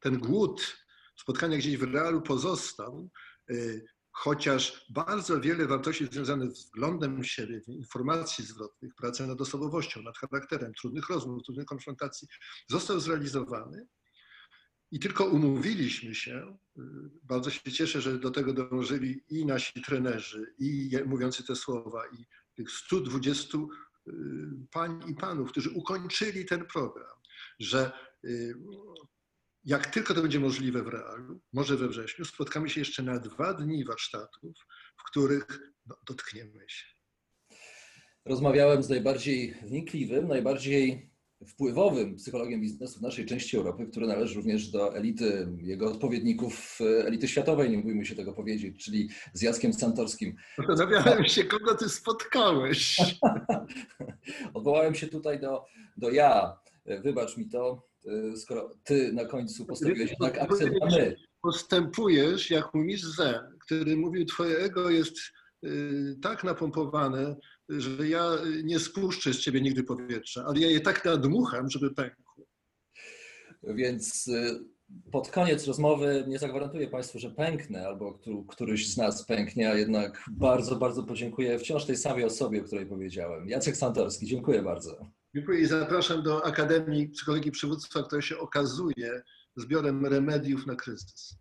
ten 0.00 0.18
głód 0.18 0.76
spotkania 1.16 1.56
gdzieś 1.56 1.76
w 1.76 1.82
realu 1.82 2.22
pozostał, 2.22 3.10
y, 3.50 3.84
chociaż 4.12 4.86
bardzo 4.90 5.40
wiele 5.40 5.66
wartości 5.66 6.06
związanych 6.06 6.52
z 6.52 6.66
wglądem 6.66 7.24
siebie, 7.24 7.60
informacji 7.66 8.44
zwrotnych, 8.44 8.94
pracy 8.94 9.26
nad 9.26 9.40
osobowością, 9.40 10.02
nad 10.02 10.18
charakterem, 10.18 10.72
trudnych 10.74 11.08
rozmów, 11.08 11.42
trudnych 11.42 11.66
konfrontacji 11.66 12.28
został 12.68 13.00
zrealizowany. 13.00 13.86
I 14.90 14.98
tylko 14.98 15.24
umówiliśmy 15.24 16.14
się, 16.14 16.58
y, 16.78 16.82
bardzo 17.22 17.50
się 17.50 17.72
cieszę, 17.72 18.00
że 18.00 18.18
do 18.18 18.30
tego 18.30 18.52
dążyli 18.52 19.24
i 19.28 19.46
nasi 19.46 19.82
trenerzy, 19.82 20.54
i 20.58 20.90
mówiący 21.06 21.44
te 21.44 21.56
słowa, 21.56 22.02
i 22.08 22.26
tych 22.54 22.70
120 22.70 23.58
pań 24.70 25.02
i 25.08 25.14
panów, 25.14 25.50
którzy 25.50 25.70
ukończyli 25.70 26.44
ten 26.44 26.66
program, 26.66 27.18
że 27.58 27.92
y, 28.24 28.54
jak 29.64 29.86
tylko 29.86 30.14
to 30.14 30.22
będzie 30.22 30.40
możliwe 30.40 30.82
w 30.82 30.88
realu, 30.88 31.40
może 31.52 31.76
we 31.76 31.88
wrześniu, 31.88 32.24
spotkamy 32.24 32.70
się 32.70 32.80
jeszcze 32.80 33.02
na 33.02 33.18
dwa 33.18 33.54
dni 33.54 33.84
warsztatów, 33.84 34.56
w 34.96 35.02
których 35.04 35.46
no, 35.86 35.96
dotkniemy 36.06 36.64
się. 36.68 36.86
Rozmawiałem 38.24 38.82
z 38.82 38.88
najbardziej 38.88 39.54
wnikliwym, 39.62 40.28
najbardziej 40.28 41.09
wpływowym 41.46 42.16
psychologiem 42.16 42.60
biznesu 42.60 42.98
w 42.98 43.02
naszej 43.02 43.26
części 43.26 43.56
Europy, 43.56 43.86
który 43.86 44.06
należy 44.06 44.34
również 44.34 44.68
do 44.68 44.96
elity, 44.96 45.48
jego 45.58 45.90
odpowiedników 45.90 46.78
e, 46.80 47.06
elity 47.06 47.28
światowej, 47.28 47.70
nie 47.70 47.76
mógłbym 47.76 48.04
się 48.04 48.14
tego 48.14 48.32
powiedzieć, 48.32 48.84
czyli 48.84 49.08
z 49.32 49.42
Jackiem 49.42 49.72
Santorskim. 49.72 50.36
Zastanawiałem 50.68 51.24
się, 51.24 51.44
kogo 51.44 51.74
ty 51.74 51.88
spotkałeś. 51.88 53.00
Odwołałem 54.54 54.94
się 54.94 55.06
tutaj 55.06 55.40
do, 55.40 55.64
do 55.96 56.10
ja. 56.10 56.56
E, 56.86 57.00
wybacz 57.00 57.36
mi 57.36 57.48
to, 57.48 57.82
e, 58.06 58.36
skoro 58.36 58.70
ty 58.84 59.12
na 59.12 59.24
końcu 59.24 59.66
postawiłeś 59.66 60.14
tak 60.20 60.38
akcent 60.38 60.72
na 60.80 60.86
my. 60.86 61.16
Postępujesz 61.42 62.50
jak 62.50 62.74
mistrz 62.74 63.16
Zen, 63.16 63.58
który 63.60 63.96
mówił, 63.96 64.24
twoje 64.24 64.58
ego 64.58 64.90
jest 64.90 65.16
tak 66.22 66.44
napompowane, 66.44 67.36
że 67.78 68.08
ja 68.08 68.30
nie 68.64 68.78
spuszczę 68.78 69.34
z 69.34 69.38
ciebie 69.38 69.60
nigdy 69.60 69.82
powietrza, 69.82 70.44
ale 70.46 70.60
ja 70.60 70.70
je 70.70 70.80
tak 70.80 71.04
nadmucham, 71.04 71.70
żeby 71.70 71.90
pękło. 71.94 72.46
Więc 73.62 74.28
y, 74.28 74.60
pod 75.12 75.30
koniec 75.30 75.66
rozmowy 75.66 76.24
nie 76.28 76.38
zagwarantuję 76.38 76.88
Państwu, 76.88 77.18
że 77.18 77.30
pęknę 77.30 77.86
albo 77.86 78.14
któ- 78.14 78.44
któryś 78.44 78.88
z 78.92 78.96
nas 78.96 79.26
pęknie, 79.26 79.70
a 79.70 79.74
jednak 79.74 80.24
bardzo, 80.30 80.76
bardzo 80.76 81.02
podziękuję 81.02 81.58
wciąż 81.58 81.84
tej 81.84 81.96
samej 81.96 82.24
osobie, 82.24 82.60
o 82.60 82.64
której 82.64 82.86
powiedziałem. 82.86 83.48
Jacek 83.48 83.76
Santorski, 83.76 84.26
dziękuję 84.26 84.62
bardzo. 84.62 85.06
Dziękuję 85.34 85.60
i 85.60 85.66
zapraszam 85.66 86.22
do 86.22 86.44
Akademii 86.44 87.08
Psychologii 87.08 87.50
Przywództwa, 87.50 88.02
która 88.02 88.22
się 88.22 88.38
okazuje 88.38 89.22
zbiorem 89.56 90.06
remediów 90.06 90.66
na 90.66 90.76
kryzys. 90.76 91.34